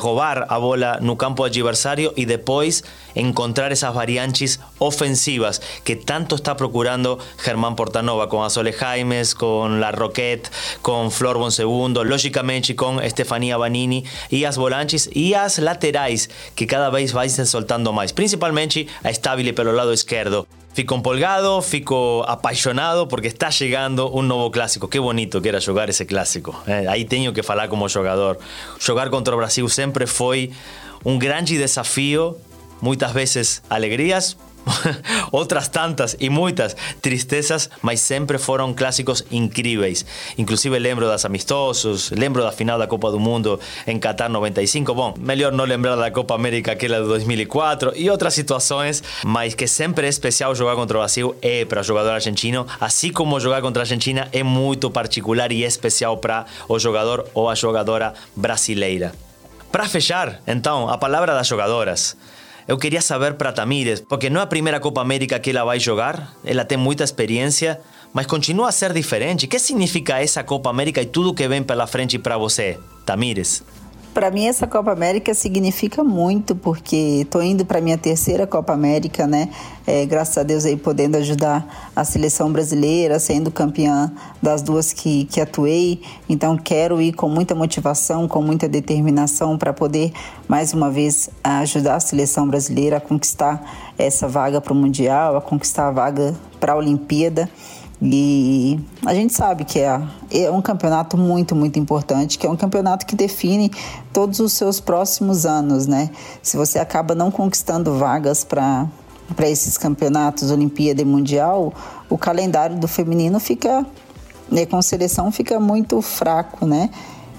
a 0.49 0.61
bola 0.61 0.99
no 1.01 1.17
campo 1.17 1.43
adversário 1.43 2.13
e 2.17 2.25
depois 2.25 2.85
encontrar 3.17 3.73
essas 3.73 3.93
variantes 3.93 4.61
ofensivas 4.79 5.61
que 5.85 5.97
tanto 5.97 6.37
está 6.37 6.55
procurando 6.55 7.19
Germán 7.45 7.75
Portanova 7.75 8.29
com 8.29 8.41
a 8.41 8.49
Sole 8.49 8.71
Jaimes, 8.71 9.35
com 9.35 9.67
La 9.81 9.91
Roquette, 9.91 10.49
com 10.81 11.11
Flor 11.11 11.37
Bonsegundo, 11.39 12.05
logicamente 12.05 12.73
com 12.73 13.01
Estefania 13.01 13.59
Banini 13.59 14.05
e 14.31 14.47
as 14.47 14.55
volantes 14.55 15.11
e 15.13 15.35
as 15.35 15.59
laterais 15.59 16.29
que 16.55 16.67
cada 16.67 16.89
vez 16.89 17.11
vai 17.11 17.29
soltando 17.29 17.93
mais, 17.93 18.13
principalmente 18.13 18.87
a 19.03 19.11
Stabile 19.11 19.53
pelo 19.53 19.73
lado 19.73 19.93
esquerdo. 19.93 20.47
Fico 20.73 20.95
empolgado, 20.95 21.61
fico 21.63 22.25
apaixonado 22.29 23.09
porque 23.09 23.27
está 23.27 23.51
chegando 23.51 24.17
um 24.17 24.23
novo 24.23 24.51
clássico. 24.51 24.87
Que 24.87 25.01
bonito 25.01 25.41
que 25.41 25.49
era 25.49 25.61
jogar 25.61 25.89
esse 25.91 26.05
clássico. 26.05 26.55
Eh, 26.67 26.87
aí 26.89 27.05
tenho 27.05 27.33
que 27.33 27.43
falar 27.43 27.69
como 27.69 27.89
jogador. 27.89 28.39
Jogar 28.79 29.11
contra 29.11 29.35
o 29.35 29.37
Brasil 29.37 29.69
sempre 29.69 30.07
foi 30.07 30.53
um 31.05 31.19
grande 31.19 31.59
desafio, 31.59 32.37
muitas 32.81 33.11
vezes 33.13 33.63
alegrias, 33.69 34.37
outras 35.33 35.69
tantas 35.69 36.17
e 36.19 36.29
muitas 36.29 36.77
tristezas, 37.01 37.71
mas 37.83 38.01
sempre 38.01 38.39
foram 38.39 38.73
clássicos 38.73 39.25
incríveis. 39.31 40.05
Inclusive 40.39 40.79
lembro 40.79 41.07
das 41.07 41.25
amistosos, 41.25 42.11
lembro 42.11 42.43
da 42.43 42.53
final 42.53 42.79
da 42.79 42.87
Copa 42.87 43.11
do 43.11 43.21
Mundo 43.21 43.59
em 43.87 43.99
Qatar 43.99 44.31
95. 44.31 44.95
Bom, 44.95 45.15
melhor 45.19 45.53
não 45.53 45.65
lembrar 45.65 45.97
da 45.97 46.11
Copa 46.11 46.35
América 46.35 46.73
aquela 46.73 47.01
de 47.01 47.07
2004 47.07 47.93
e 47.97 48.11
outras 48.11 48.35
situações, 48.35 49.03
mas 49.25 49.55
que 49.55 49.67
sempre 49.67 50.07
é 50.07 50.09
especial 50.09 50.55
jogar 50.55 50.77
contra 50.77 50.97
o 50.97 51.01
Brasil 51.01 51.35
é 51.43 51.65
para 51.65 51.81
o 51.81 51.85
jogador 51.85 52.11
argentino, 52.11 52.67
assim 52.81 53.13
como 53.13 53.41
jogar 53.41 53.61
contra 53.61 53.83
a 53.83 53.85
Argentina 53.85 54.29
é 54.33 54.43
muito 54.43 54.91
particular 54.91 55.53
e 55.53 55.65
especial 55.65 56.17
para 56.19 56.47
o 56.69 56.79
jogador 56.79 57.27
ou 57.35 57.49
a 57.49 57.55
jogadora 57.55 58.15
brasileira. 58.35 59.13
Para 59.71 59.89
fechar, 59.89 60.41
então, 60.47 60.89
a 60.89 60.99
palavra 60.99 61.33
das 61.33 61.47
jogadoras. 61.47 62.17
Eu 62.71 62.79
queria 62.79 63.03
saber 63.03 63.35
para 63.35 63.51
Tamires, 63.51 64.01
porque 64.01 64.31
não 64.31 64.39
é 64.39 64.45
a 64.45 64.47
primeira 64.47 64.79
Copa 64.79 65.01
América 65.01 65.41
que 65.41 65.51
ela 65.51 65.65
vai 65.65 65.81
jogar, 65.81 66.37
ela 66.45 66.65
tem 66.65 66.79
muita 66.79 67.03
experiência, 67.03 67.81
mas 68.13 68.27
continua 68.27 68.69
a 68.69 68.71
ser 68.71 68.93
diferente. 68.93 69.47
O 69.47 69.49
que 69.49 69.59
significa 69.59 70.23
essa 70.23 70.45
Copa 70.45 70.71
América 70.71 71.03
e 71.03 71.07
tudo 71.07 71.35
que 71.35 71.49
vem 71.49 71.65
pela 71.65 71.89
frente 71.89 72.17
para 72.17 72.39
você, 72.39 72.79
Tamires? 73.05 73.65
Para 74.13 74.29
mim 74.29 74.47
essa 74.47 74.67
Copa 74.67 74.91
América 74.91 75.33
significa 75.35 76.03
muito 76.03 76.57
porque 76.57 77.21
estou 77.23 77.41
indo 77.41 77.65
para 77.65 77.81
minha 77.81 77.97
terceira 77.97 78.45
Copa 78.45 78.73
América, 78.73 79.25
né? 79.25 79.49
É, 79.87 80.05
graças 80.05 80.37
a 80.37 80.43
Deus 80.43 80.65
aí 80.65 80.77
podendo 80.77 81.17
ajudar 81.17 81.91
a 81.95 82.05
seleção 82.05 82.51
brasileira, 82.51 83.21
sendo 83.21 83.53
campeã 83.53 84.13
das 84.43 84.63
duas 84.63 84.93
que, 84.93 85.27
que 85.27 85.41
atuei. 85.41 86.03
Então 86.29 86.57
quero 86.57 87.01
ir 87.01 87.13
com 87.13 87.29
muita 87.29 87.55
motivação, 87.55 88.27
com 88.27 88.43
muita 88.43 88.69
determinação 88.69 89.57
para 89.57 89.73
poder 89.73 90.13
mais 90.49 90.75
uma 90.75 90.91
vez 90.91 91.31
ajudar 91.45 91.95
a 91.95 92.01
seleção 92.01 92.49
brasileira 92.49 92.97
a 92.97 93.01
conquistar 93.01 93.93
essa 93.97 94.27
vaga 94.27 94.61
para 94.61 94.73
o 94.73 94.77
mundial, 94.77 95.37
a 95.37 95.41
conquistar 95.41 95.87
a 95.87 95.93
vaga 95.93 96.35
para 96.59 96.73
a 96.73 96.77
Olimpíada. 96.77 97.49
E 98.03 98.81
a 99.05 99.15
gente 99.15 99.35
sabe 99.35 99.65
que 99.65 99.79
é, 99.79 100.01
é 100.31 100.51
um 100.51 100.63
campeonato 100.63 101.19
muito, 101.19 101.55
muito 101.55 101.79
importante, 101.79 102.39
que 102.39 102.47
é 102.47 102.51
um 102.51 102.57
campeonato 102.57 103.05
que 103.05 103.15
define 103.15 103.71
todos 104.13 104.41
os 104.41 104.55
seus 104.55 104.81
próximos 104.81 105.45
anos, 105.45 105.87
né? 105.87 106.11
Se 106.43 106.57
você 106.57 106.79
acaba 106.79 107.15
não 107.15 107.31
conquistando 107.31 107.99
vagas 107.99 108.43
para 108.43 108.89
para 109.37 109.49
esses 109.49 109.79
campeonatos, 109.79 110.51
Olimpíada 110.51 111.01
e 111.01 111.05
Mundial, 111.05 111.73
o 112.09 112.19
calendário 112.19 112.77
do 112.77 112.89
feminino 112.89 113.39
fica, 113.39 113.87
né, 114.51 114.67
com 114.67 114.83
seleção, 114.83 115.31
fica 115.31 115.61
muito 115.61 116.03
fraco, 116.03 116.67
né? 116.67 116.91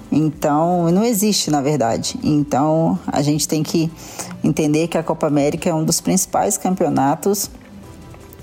Então, 0.09 0.91
não 0.91 1.03
existe, 1.03 1.49
na 1.49 1.61
verdade. 1.61 2.19
Então, 2.23 2.99
a 3.07 3.21
gente 3.21 3.47
tem 3.47 3.63
que 3.63 3.91
entender 4.43 4.87
que 4.87 4.97
a 4.97 5.03
Copa 5.03 5.27
América 5.27 5.69
é 5.69 5.73
um 5.73 5.83
dos 5.83 6.01
principais 6.01 6.57
campeonatos 6.57 7.49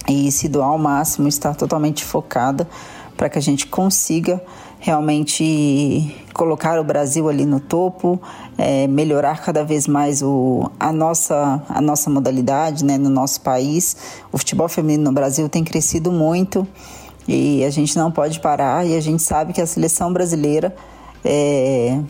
e 0.09 0.33
se 0.33 0.49
doar 0.49 0.69
ao 0.69 0.79
máximo, 0.79 1.29
estar 1.29 1.55
totalmente 1.55 2.05
focada 2.05 2.69
para 3.17 3.29
que 3.29 3.39
a 3.39 3.43
gente 3.43 3.67
consiga 3.67 4.43
realmente 4.81 6.17
colocar 6.33 6.79
o 6.79 6.85
Brasil 6.85 7.29
ali 7.29 7.45
no 7.45 7.59
topo, 7.59 8.21
é, 8.57 8.87
melhorar 8.87 9.43
cada 9.43 9.65
vez 9.65 9.89
mais 9.89 10.23
o, 10.23 10.71
a, 10.79 10.93
nossa, 10.93 11.63
a 11.69 11.81
nossa 11.81 12.09
modalidade 12.09 12.85
né, 12.85 12.97
no 12.97 13.11
nosso 13.11 13.41
país. 13.41 13.97
O 14.33 14.39
futebol 14.39 14.69
feminino 14.69 15.05
no 15.05 15.13
Brasil 15.13 15.49
tem 15.49 15.65
crescido 15.65 16.13
muito 16.13 16.67
e 17.27 17.65
a 17.65 17.71
gente 17.71 17.97
não 17.97 18.11
pode 18.11 18.39
parar 18.41 18.87
e 18.87 18.97
a 18.97 19.01
gente 19.01 19.23
sabe 19.23 19.53
que 19.53 19.61
a 19.61 19.67
seleção 19.67 20.13
brasileira 20.13 20.75
é, 21.25 22.01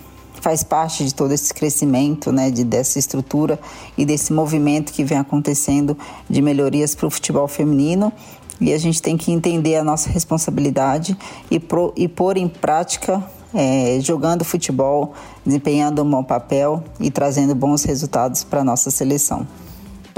faz 0.40 0.62
parte 0.62 1.04
de 1.04 1.14
todo 1.14 1.32
esse 1.32 1.52
crescimento, 1.52 2.32
né, 2.32 2.50
de, 2.50 2.64
dessa 2.64 2.98
estrutura 2.98 3.58
e 3.96 4.04
desse 4.04 4.32
movimento 4.32 4.92
que 4.92 5.04
vem 5.04 5.18
acontecendo 5.18 5.96
de 6.28 6.40
melhorias 6.42 6.94
para 6.94 7.06
o 7.06 7.10
futebol 7.10 7.48
feminino. 7.48 8.12
E 8.60 8.72
a 8.72 8.78
gente 8.78 9.00
tem 9.00 9.16
que 9.16 9.30
entender 9.30 9.76
a 9.76 9.84
nossa 9.84 10.10
responsabilidade 10.10 11.16
e, 11.50 11.60
pro, 11.60 11.92
e 11.96 12.08
pôr 12.08 12.36
em 12.36 12.48
prática 12.48 13.22
é, 13.54 13.98
jogando 14.00 14.44
futebol, 14.44 15.14
desempenhando 15.44 16.02
um 16.02 16.10
bom 16.10 16.24
papel 16.24 16.82
e 17.00 17.10
trazendo 17.10 17.54
bons 17.54 17.84
resultados 17.84 18.44
para 18.44 18.60
a 18.60 18.64
nossa 18.64 18.90
seleção. 18.90 19.46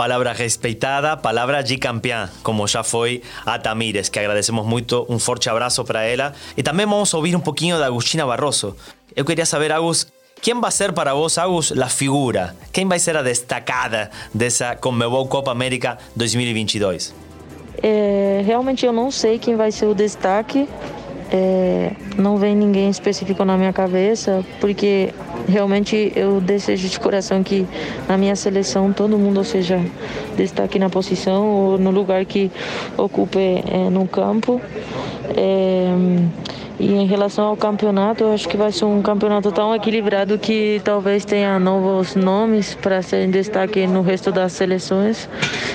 Palavra 0.01 0.33
respeitada, 0.33 1.15
palavra 1.15 1.63
de 1.63 1.77
campeã, 1.77 2.31
como 2.43 2.67
já 2.67 2.83
foi 2.83 3.23
a 3.45 3.59
Tamires, 3.59 4.09
que 4.09 4.19
agradecemos 4.19 4.65
muito, 4.65 5.05
um 5.11 5.19
forte 5.19 5.51
abraço 5.51 5.85
para 5.85 6.03
ela. 6.03 6.33
E 6.57 6.63
também 6.63 6.87
vamos 6.87 7.13
ouvir 7.13 7.37
um 7.37 7.41
pouquinho 7.41 7.79
da 7.79 7.85
Agustina 7.85 8.25
Barroso. 8.25 8.75
Eu 9.15 9.27
queria 9.27 9.45
saber, 9.45 9.71
Agus, 9.71 10.07
quem 10.41 10.59
vai 10.59 10.71
ser 10.71 10.95
para 10.95 11.13
vos, 11.13 11.37
Agus, 11.37 11.73
a 11.73 11.89
figura? 11.91 12.57
Quem 12.73 12.89
vai 12.89 12.99
ser 12.99 13.15
a 13.15 13.21
destacada 13.21 14.11
dessa 14.33 14.75
Conmebol 14.75 15.29
Copa 15.29 15.51
América 15.51 15.99
2022? 16.17 17.15
É, 17.83 18.43
realmente 18.47 18.87
eu 18.87 18.95
não 18.95 19.11
sei 19.11 19.39
quem 19.39 19.55
vai 19.55 19.71
ser 19.71 19.85
o 19.85 19.95
destaque. 19.95 20.67
É, 21.33 21.93
não 22.19 22.37
vem 22.37 22.57
ninguém 22.57 22.91
específico 22.91 23.45
na 23.45 23.57
minha 23.57 23.73
cabeça, 23.73 24.45
porque 24.61 25.15
realmente 25.49 26.13
eu 26.17 26.41
desejo 26.41 26.89
de 26.89 26.99
coração 26.99 27.43
que 27.43 27.67
na 28.09 28.17
minha 28.17 28.35
seleção 28.35 28.93
todo 28.93 29.17
mundo 29.17 29.45
seja 29.45 29.81
destaque 30.37 30.79
na 30.79 30.91
posição 30.91 31.47
ou 31.47 31.79
no 31.79 31.91
lugar 31.91 32.25
que 32.25 32.51
ocupe 32.97 33.39
é, 33.39 33.91
no 33.91 34.09
campo. 34.09 34.61
É, 35.37 35.89
e 36.81 36.95
em 36.95 37.07
relação 37.07 37.45
ao 37.45 37.57
campeonato, 37.59 38.25
eu 38.25 38.33
acho 38.33 38.49
que 38.49 38.57
vai 38.57 38.73
ser 38.73 38.87
um 38.87 39.03
campeonato 39.03 39.53
tão 39.53 39.75
equilibrado 39.75 40.39
que 40.39 40.81
talvez 40.83 41.27
tenha 41.27 41.59
novos 41.59 42.17
nomes 42.17 42.75
para 42.75 43.03
serem 43.03 43.31
destaque 43.31 43.87
no 43.87 44.01
resto 44.01 44.33
das 44.33 44.55
seleções. 44.55 45.29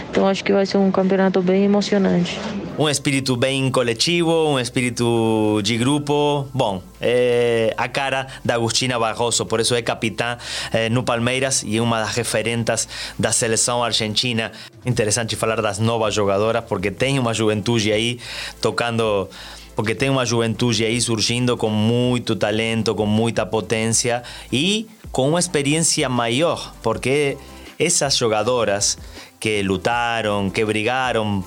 Então 0.10 0.28
acho 0.28 0.44
que 0.44 0.52
vai 0.52 0.66
ser 0.66 0.78
um 0.80 0.90
campeonato 0.90 1.44
bem 1.44 1.64
emocionante. 1.64 2.42
Um 2.78 2.90
espírito 2.90 3.38
bem 3.38 3.72
coletivo, 3.72 4.50
um 4.50 4.60
espírito 4.60 5.62
de 5.64 5.78
grupo. 5.78 6.46
Bom, 6.54 6.84
é 7.00 7.74
a 7.78 7.88
cara 7.88 8.28
da 8.44 8.56
Agustina 8.56 9.00
Barroso, 9.00 9.46
por 9.46 9.62
isso 9.62 9.74
é 9.74 9.82
capitã 9.82 10.38
é, 10.74 10.90
no 10.90 11.02
Palmeiras 11.02 11.64
e 11.66 11.80
uma 11.80 12.02
das 12.02 12.14
referentes 12.18 12.86
da 13.18 13.32
seleção 13.32 13.82
argentina. 13.82 14.52
Interessante 14.86 15.38
falar 15.38 15.62
das 15.62 15.80
novas 15.80 16.14
jogadoras, 16.14 16.66
porque 16.66 16.92
tem 16.92 17.18
uma 17.18 17.34
juventude 17.34 17.94
aí 17.94 18.20
tocando 18.60 19.30
porque 19.74 19.96
tem 19.96 20.10
uma 20.10 20.26
juventude 20.26 20.84
aí 20.84 21.00
surgindo 21.00 21.56
com 21.56 21.70
muito 21.70 22.36
talento, 22.36 22.94
com 22.94 23.06
muita 23.06 23.46
potência 23.46 24.22
e 24.52 24.86
com 25.14 25.30
uma 25.30 25.40
experiência 25.40 26.10
maior, 26.10 26.74
porque 26.84 27.38
essas 27.80 28.18
jogadoras 28.18 28.98
que 29.40 29.62
lutaram, 29.62 30.50
que 30.50 30.64
brigaram 30.66 31.44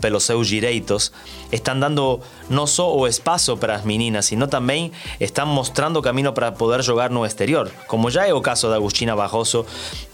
pelos 0.00 0.24
seus 0.24 0.46
direitos, 0.46 1.12
estão 1.50 1.78
dando 1.78 2.20
não 2.48 2.66
só 2.66 2.96
o 2.96 3.06
espaço 3.06 3.56
para 3.56 3.74
as 3.74 3.84
meninas, 3.84 4.26
sino 4.26 4.46
também 4.46 4.92
estão 5.20 5.46
mostrando 5.46 5.98
o 5.98 6.02
caminho 6.02 6.32
para 6.32 6.52
poder 6.52 6.82
jogar 6.82 7.10
no 7.10 7.24
exterior, 7.24 7.70
como 7.86 8.10
já 8.10 8.26
é 8.26 8.34
o 8.34 8.40
caso 8.40 8.68
da 8.68 8.76
Agustina 8.76 9.16
Barroso, 9.16 9.64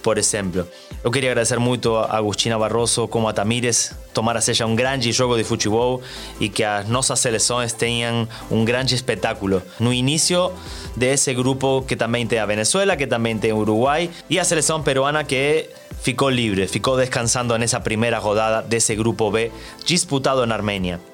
por 0.03 0.19
exemplo. 0.19 0.67
Eu 1.03 1.11
queria 1.11 1.31
agradecer 1.31 1.59
muito 1.59 1.97
a 1.97 2.17
Agustina 2.17 2.59
Barroso 2.59 3.09
como 3.09 3.29
a 3.29 3.33
Tamires, 3.33 3.93
tomara 4.15 4.41
seja 4.41 4.67
um 4.67 4.75
grande 4.75 5.11
jogo 5.13 5.37
de 5.37 5.45
futebol 5.45 6.03
e 6.39 6.49
que 6.49 6.63
as 6.63 6.89
nossas 6.89 7.19
seleções 7.19 7.73
tenham 7.73 8.29
um 8.51 8.65
grande 8.65 8.95
espetáculo. 8.95 9.63
No 9.81 9.93
início 9.93 10.53
desse 10.97 11.33
grupo 11.35 11.83
que 11.87 11.97
também 11.97 12.27
tem 12.27 12.39
a 12.39 12.47
Venezuela, 12.47 12.97
que 12.97 13.07
também 13.07 13.39
tem 13.39 13.53
o 13.53 13.59
Uruguai 13.59 14.11
e 14.29 14.39
a 14.39 14.45
seleção 14.45 14.83
peruana 14.83 15.25
que 15.25 15.69
ficou 16.01 16.31
livre, 16.31 16.67
ficou 16.67 16.97
descansando 16.97 17.57
nessa 17.57 17.81
primeira 17.81 18.19
rodada 18.19 18.67
desse 18.67 18.95
grupo 18.95 19.31
B 19.31 19.51
disputado 19.85 20.47
na 20.47 20.55
Armênia. 20.55 21.12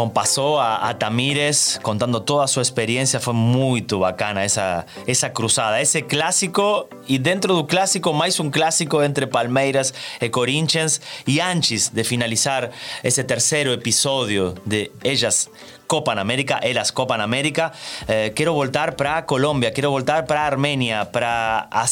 Bom, 0.00 0.08
passou 0.08 0.58
a, 0.58 0.76
a, 0.76 0.94
Tamires 0.94 1.78
contando 1.82 2.18
toda 2.20 2.44
a 2.44 2.46
sua 2.46 2.62
experiência, 2.62 3.20
foi 3.20 3.34
muito 3.34 3.98
bacana 3.98 4.42
essa, 4.42 4.86
essa 5.06 5.28
cruzada, 5.28 5.78
esse 5.78 6.00
clássico 6.00 6.88
e 7.06 7.18
dentro 7.18 7.54
do 7.54 7.64
clássico 7.64 8.10
mais 8.14 8.40
um 8.40 8.50
clássico 8.50 9.02
entre 9.02 9.26
Palmeiras 9.26 9.92
e 10.18 10.30
Corinthians 10.30 11.02
e 11.26 11.38
antes 11.38 11.90
de 11.90 12.02
finalizar 12.02 12.70
esse 13.04 13.22
terceiro 13.24 13.72
episódio 13.72 14.54
de 14.64 14.90
Ellas 15.04 15.50
Copa 15.86 16.12
América, 16.14 16.60
elas 16.62 16.90
Copa 16.90 17.16
América, 17.16 17.70
eh, 18.08 18.30
quero 18.30 18.54
voltar 18.54 18.94
para 18.94 19.20
Colômbia, 19.20 19.70
quero 19.70 19.90
voltar 19.90 20.22
para 20.22 20.40
Armênia, 20.40 21.04
para 21.04 21.68
a 21.70 21.84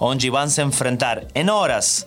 onde 0.00 0.30
vão 0.30 0.48
se 0.48 0.62
enfrentar 0.62 1.24
em 1.34 1.50
horas 1.50 2.06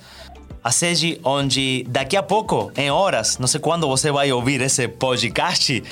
a 0.64 0.72
sede 0.72 1.20
onde 1.24 1.86
daqui 1.88 2.18
a 2.18 2.24
pouco, 2.24 2.72
em 2.76 2.92
horas, 2.92 3.38
não 3.38 3.48
sei 3.48 3.60
quando 3.60 3.88
você 3.88 4.12
vai 4.12 4.32
ouvir 4.32 4.62
esse 4.62 4.88
podcast, 4.88 5.84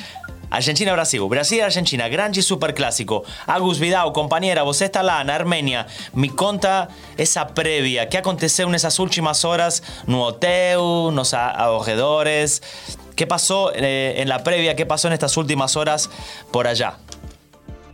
Argentina-Brasil. 0.49 1.27
Brasil-Argentina, 1.27 2.07
grande 2.07 2.41
super 2.41 2.73
clássico. 2.73 3.23
Agus 3.45 3.77
Vidal, 3.77 4.11
companheira, 4.13 4.63
você 4.63 4.85
está 4.85 5.01
lá 5.01 5.23
na 5.23 5.33
Armênia. 5.33 5.85
Me 6.13 6.29
conta 6.29 6.87
essa 7.17 7.45
prévia. 7.45 8.05
Que 8.05 8.17
aconteceu 8.17 8.69
nessas 8.69 8.97
últimas 8.99 9.43
horas 9.43 9.83
no 10.05 10.21
hotel, 10.21 11.11
nos 11.11 11.33
arredores? 11.33 12.61
¿Qué 13.15 13.27
pasó 13.27 13.71
eh, 13.73 14.15
en 14.17 14.29
la 14.29 14.43
previa? 14.43 14.75
¿Qué 14.75 14.85
pasó 14.85 15.07
en 15.07 15.13
estas 15.13 15.35
últimas 15.37 15.75
horas 15.75 16.09
por 16.51 16.67
allá? 16.67 16.97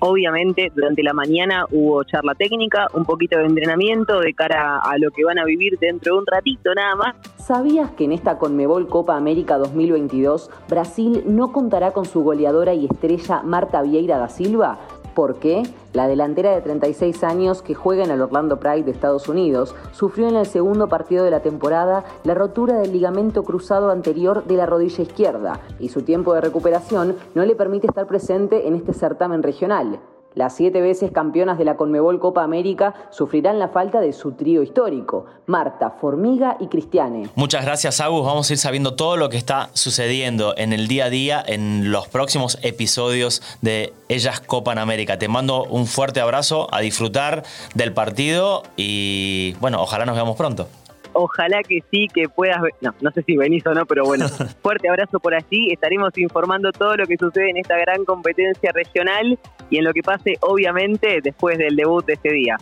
Obviamente, 0.06 0.70
durante 0.76 1.02
la 1.02 1.14
mañana 1.14 1.66
hubo 1.72 2.04
charla 2.04 2.36
técnica, 2.36 2.88
un 2.94 3.06
poquito 3.06 3.38
de 3.38 3.46
entrenamiento 3.46 4.20
de 4.20 4.34
cara 4.34 4.80
a 4.80 4.98
lo 4.98 5.12
que 5.12 5.24
van 5.24 5.40
a 5.40 5.46
vivir 5.46 5.80
dentro 5.80 6.16
de 6.16 6.20
un 6.20 6.26
ratito 6.26 6.76
nada 6.76 6.94
más. 6.98 7.16
¿Sabías 7.38 7.92
que 7.92 8.04
en 8.04 8.12
esta 8.12 8.38
Conmebol 8.38 8.90
Copa 8.90 9.16
América 9.16 9.58
2022 9.58 10.50
Brasil 10.68 11.24
no 11.26 11.54
contará 11.54 11.92
con 11.92 12.04
su 12.04 12.22
goleadora 12.22 12.74
y 12.74 12.84
estrella 12.86 13.44
Marta 13.44 13.82
Vieira 13.82 14.18
da 14.18 14.28
Silva? 14.28 14.78
¿Por 15.14 15.36
qué? 15.36 15.64
La 15.94 16.08
delantera 16.08 16.52
de 16.52 16.62
36 16.62 17.24
años 17.24 17.62
que 17.62 17.76
juega 17.76 18.04
en 18.04 18.10
el 18.10 18.22
Orlando 18.22 18.60
Pride 18.60 18.84
de 18.84 18.92
Estados 18.92 19.30
Unidos 19.30 19.76
sufrió 19.92 20.28
en 20.28 20.36
el 20.36 20.48
segundo 20.48 20.90
partido 20.90 21.24
de 21.24 21.32
la 21.32 21.42
temporada 21.42 22.04
la 22.24 22.34
rotura 22.34 22.80
del 22.80 22.92
ligamento 22.92 23.44
cruzado 23.44 23.92
anterior 23.92 24.44
de 24.46 24.56
la 24.56 24.66
rodilla 24.66 25.04
izquierda 25.04 25.60
y 25.80 25.90
su 25.90 26.02
tiempo 26.02 26.34
de 26.34 26.42
recuperación 26.42 27.16
no 27.36 27.46
le 27.46 27.56
permite 27.56 27.88
estar 27.88 28.08
presente 28.08 28.68
en 28.68 28.76
este 28.76 28.94
certamen 28.94 29.44
regional. 29.44 30.00
Las 30.36 30.56
siete 30.56 30.82
veces 30.82 31.12
campeonas 31.12 31.58
de 31.58 31.66
la 31.66 31.78
Conmebol 31.78 32.20
Copa 32.20 32.44
América 32.44 32.94
sufrirán 33.12 33.60
la 33.60 33.70
falta 33.70 34.02
de 34.02 34.14
su 34.14 34.34
trío 34.34 34.64
histórico, 34.64 35.26
Marta, 35.46 35.92
Formiga 35.92 36.58
y 36.60 36.68
Cristiane. 36.68 37.30
Muchas 37.36 37.64
gracias, 37.64 38.02
Agus. 38.02 38.26
Vamos 38.26 38.50
a 38.50 38.54
ir 38.54 38.60
sabiendo 38.60 38.96
todo 38.96 39.16
lo 39.16 39.30
que 39.30 39.38
está 39.38 39.70
sucediendo 39.74 40.56
en 40.58 40.74
el 40.74 40.88
día 40.88 41.06
a 41.06 41.10
día 41.10 41.44
en 41.46 41.92
los 41.92 42.08
próximos 42.08 42.58
episodios 42.64 43.42
de 43.62 43.94
Ellas 44.10 44.42
Copa 44.42 44.74
América. 44.74 45.20
Te 45.20 45.28
mando 45.28 45.64
un 45.66 45.86
fuerte 45.86 46.20
abrazo, 46.20 46.68
a 46.72 46.80
disfrutar 46.80 47.44
del 47.76 47.94
partido 47.94 48.64
y 48.76 49.56
bueno, 49.60 49.82
ojalá 49.82 50.06
nos 50.06 50.16
veamos 50.16 50.36
pronto. 50.36 50.68
Ojalá 51.14 51.62
que 51.62 51.84
sí, 51.92 52.08
que 52.12 52.28
puedas. 52.28 52.58
No, 52.82 52.94
no 53.02 53.12
sé 53.12 53.22
si 53.22 53.38
venís 53.38 53.66
o 53.68 53.74
no, 53.74 53.86
pero 53.86 54.04
bueno, 54.04 54.28
fuerte 54.64 54.90
abrazo 54.90 55.20
por 55.20 55.36
allí. 55.36 55.72
Estaremos 55.72 56.18
informando 56.18 56.72
todo 56.72 56.98
lo 56.98 57.06
que 57.06 57.18
sucede 57.18 57.52
en 57.52 57.58
esta 57.58 57.78
gran 57.78 58.04
competencia 58.04 58.72
regional 58.74 59.38
y 59.70 59.78
en 59.78 59.84
lo 59.84 59.94
que 59.94 60.02
pase, 60.02 60.38
obviamente, 60.42 61.20
después 61.22 61.58
del 61.58 61.76
debut 61.76 62.06
de 62.06 62.14
este 62.14 62.32
día. 62.32 62.58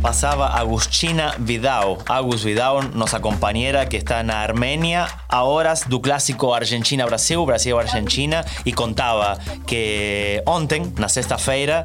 Pasaba 0.00 0.48
Agustina 0.48 1.34
Vidal. 1.38 1.98
Agus 2.08 2.42
Vidal, 2.42 2.82
nossa 2.94 3.18
companheira 3.18 3.84
que 3.86 3.96
está 3.96 4.22
na 4.22 4.36
Armênia, 4.36 5.08
a 5.28 5.42
horas 5.42 5.82
do 5.82 6.00
clássico 6.00 6.52
Argentina-Brasil, 6.52 7.44
Brasil-Argentina, 7.44 8.44
e 8.64 8.72
contava 8.72 9.38
que 9.66 10.42
ontem, 10.46 10.92
na 10.98 11.08
sexta-feira, 11.08 11.84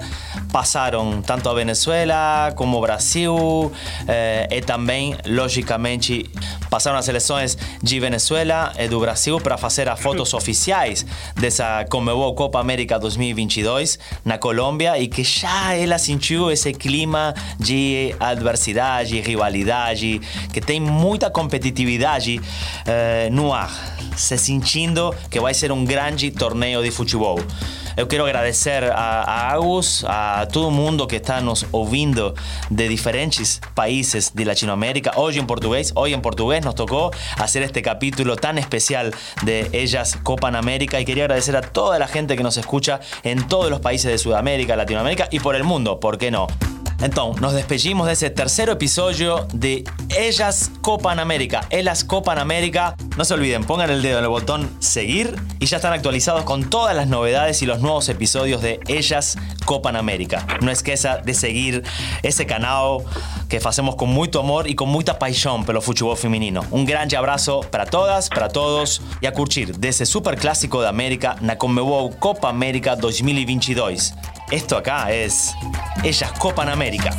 passaram 0.51 1.21
tanto 1.21 1.49
a 1.49 1.53
Venezuela 1.53 2.51
como 2.55 2.77
o 2.77 2.81
Brasil 2.81 3.71
eh, 4.07 4.47
e 4.51 4.61
também, 4.61 5.15
logicamente, 5.25 6.29
passaram 6.69 6.97
as 6.97 7.05
seleções 7.05 7.57
de 7.81 7.99
Venezuela 7.99 8.73
e 8.77 8.87
do 8.87 8.99
Brasil 8.99 9.39
para 9.39 9.57
fazer 9.57 9.89
as 9.89 9.99
fotos 9.99 10.33
oficiais 10.33 11.05
dessa 11.35 11.85
Comebol 11.89 12.33
Copa 12.33 12.59
América 12.59 12.97
2022 12.97 13.99
na 14.23 14.37
Colômbia 14.37 14.97
e 14.97 15.07
que 15.07 15.23
já 15.23 15.73
ela 15.73 15.97
sentiu 15.97 16.49
esse 16.49 16.71
clima 16.73 17.33
de 17.59 18.00
adversidade, 18.19 19.19
rivalidade, 19.21 20.19
que 20.53 20.61
tem 20.61 20.79
muita 20.79 21.29
competitividade 21.29 22.39
uh, 22.39 23.33
no 23.33 23.53
ar, 23.53 23.71
se 24.15 24.37
sentindo 24.37 25.13
que 25.29 25.39
vai 25.39 25.53
ser 25.53 25.71
um 25.71 25.85
grande 25.85 26.31
torneio 26.31 26.81
de 26.83 26.91
futebol. 26.91 27.39
Eu 27.97 28.07
quero 28.07 28.25
agradecer 28.25 28.83
a, 28.85 29.21
a 29.21 29.53
Agus, 29.53 30.03
a 30.07 30.45
todo 30.45 30.71
mundo 30.71 31.05
que 31.05 31.17
está 31.17 31.41
nos 31.41 31.65
ouvindo 31.71 32.33
de 32.69 32.87
diferentes 32.87 33.59
países 33.75 34.31
de 34.33 34.45
Latinoamérica, 34.45 35.19
hoje 35.19 35.39
em 35.39 35.45
português. 35.45 35.91
Hoje 35.95 36.15
em 36.15 36.19
português 36.19 36.63
nos 36.63 36.73
tocou 36.73 37.11
fazer 37.37 37.63
este 37.63 37.81
capítulo 37.81 38.35
tão 38.37 38.57
especial 38.57 39.11
de 39.43 39.67
Ellas 39.73 40.15
Copa 40.23 40.47
América 40.47 40.99
e 40.99 41.05
queria 41.05 41.25
agradecer 41.25 41.55
a 41.55 41.61
toda 41.61 42.03
a 42.03 42.07
gente 42.07 42.35
que 42.35 42.43
nos 42.43 42.57
escucha 42.57 42.99
em 43.23 43.35
todos 43.43 43.71
os 43.71 43.79
países 43.79 44.09
de 44.09 44.17
Sudamérica, 44.17 44.75
Latinoamérica 44.75 45.27
e 45.31 45.39
por 45.39 45.55
el 45.55 45.63
mundo, 45.63 45.97
por 45.97 46.17
que 46.17 46.31
não? 46.31 46.47
Então, 47.03 47.33
nos 47.41 47.53
despedimos 47.53 48.05
de 48.05 48.13
ese 48.13 48.29
tercer 48.29 48.69
episodio 48.69 49.47
de 49.51 49.83
Ellas 50.15 50.71
Copan 50.81 51.19
América. 51.19 51.61
Ellas 51.71 52.03
Copan 52.03 52.37
América. 52.37 52.95
No 53.17 53.25
se 53.25 53.33
olviden, 53.33 53.63
pongan 53.63 53.89
el 53.89 54.03
dedo 54.03 54.19
en 54.19 54.25
el 54.25 54.29
botón 54.29 54.69
seguir 54.79 55.35
y 55.59 55.65
ya 55.65 55.77
están 55.77 55.93
actualizados 55.93 56.43
con 56.43 56.69
todas 56.69 56.95
las 56.95 57.07
novedades 57.07 57.63
y 57.63 57.65
los 57.65 57.79
nuevos 57.79 58.07
episodios 58.07 58.61
de 58.61 58.79
Ellas 58.87 59.35
Copan 59.65 59.95
América. 59.95 60.45
No 60.61 60.69
esqueça 60.69 61.17
de 61.17 61.33
seguir 61.33 61.83
ese 62.21 62.45
canal 62.45 62.99
que 63.49 63.57
hacemos 63.57 63.95
con 63.95 64.09
mucho 64.09 64.39
amor 64.39 64.69
y 64.69 64.75
con 64.75 64.89
mucha 64.89 65.17
pasión 65.17 65.65
pelo 65.65 65.81
futebol 65.81 66.15
femenino. 66.15 66.63
Un 66.69 66.85
grande 66.85 67.17
abrazo 67.17 67.61
para 67.71 67.87
todas, 67.87 68.29
para 68.29 68.47
todos 68.49 69.01
y 69.21 69.25
a 69.25 69.33
curtir 69.33 69.75
desse 69.75 70.05
super 70.05 70.37
clásico 70.37 70.81
de 70.81 70.87
América 70.87 71.35
na 71.41 71.57
Conmebol 71.57 72.15
Copa 72.19 72.47
América 72.47 72.95
2022. 72.95 74.13
Esto 74.51 74.75
acá 74.75 75.13
es 75.13 75.55
Ellas 76.03 76.33
Copan 76.33 76.67
América. 76.67 77.11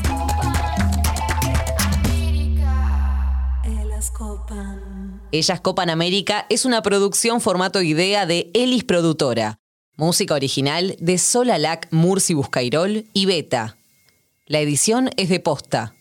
Ellas 5.33 5.61
Copan 5.63 5.89
América 5.89 6.45
es 6.51 6.67
una 6.67 6.83
producción 6.83 7.41
formato 7.41 7.81
idea 7.81 8.27
de 8.27 8.51
Elis 8.53 8.85
Productora. 8.85 9.57
Música 9.97 10.35
original 10.35 10.95
de 11.01 11.17
Solalac, 11.17 11.89
Murci 11.91 12.35
Buscairol 12.35 13.07
y 13.15 13.25
Beta. 13.25 13.79
La 14.45 14.61
edición 14.61 15.09
es 15.17 15.31
de 15.31 15.41
posta. 15.41 15.95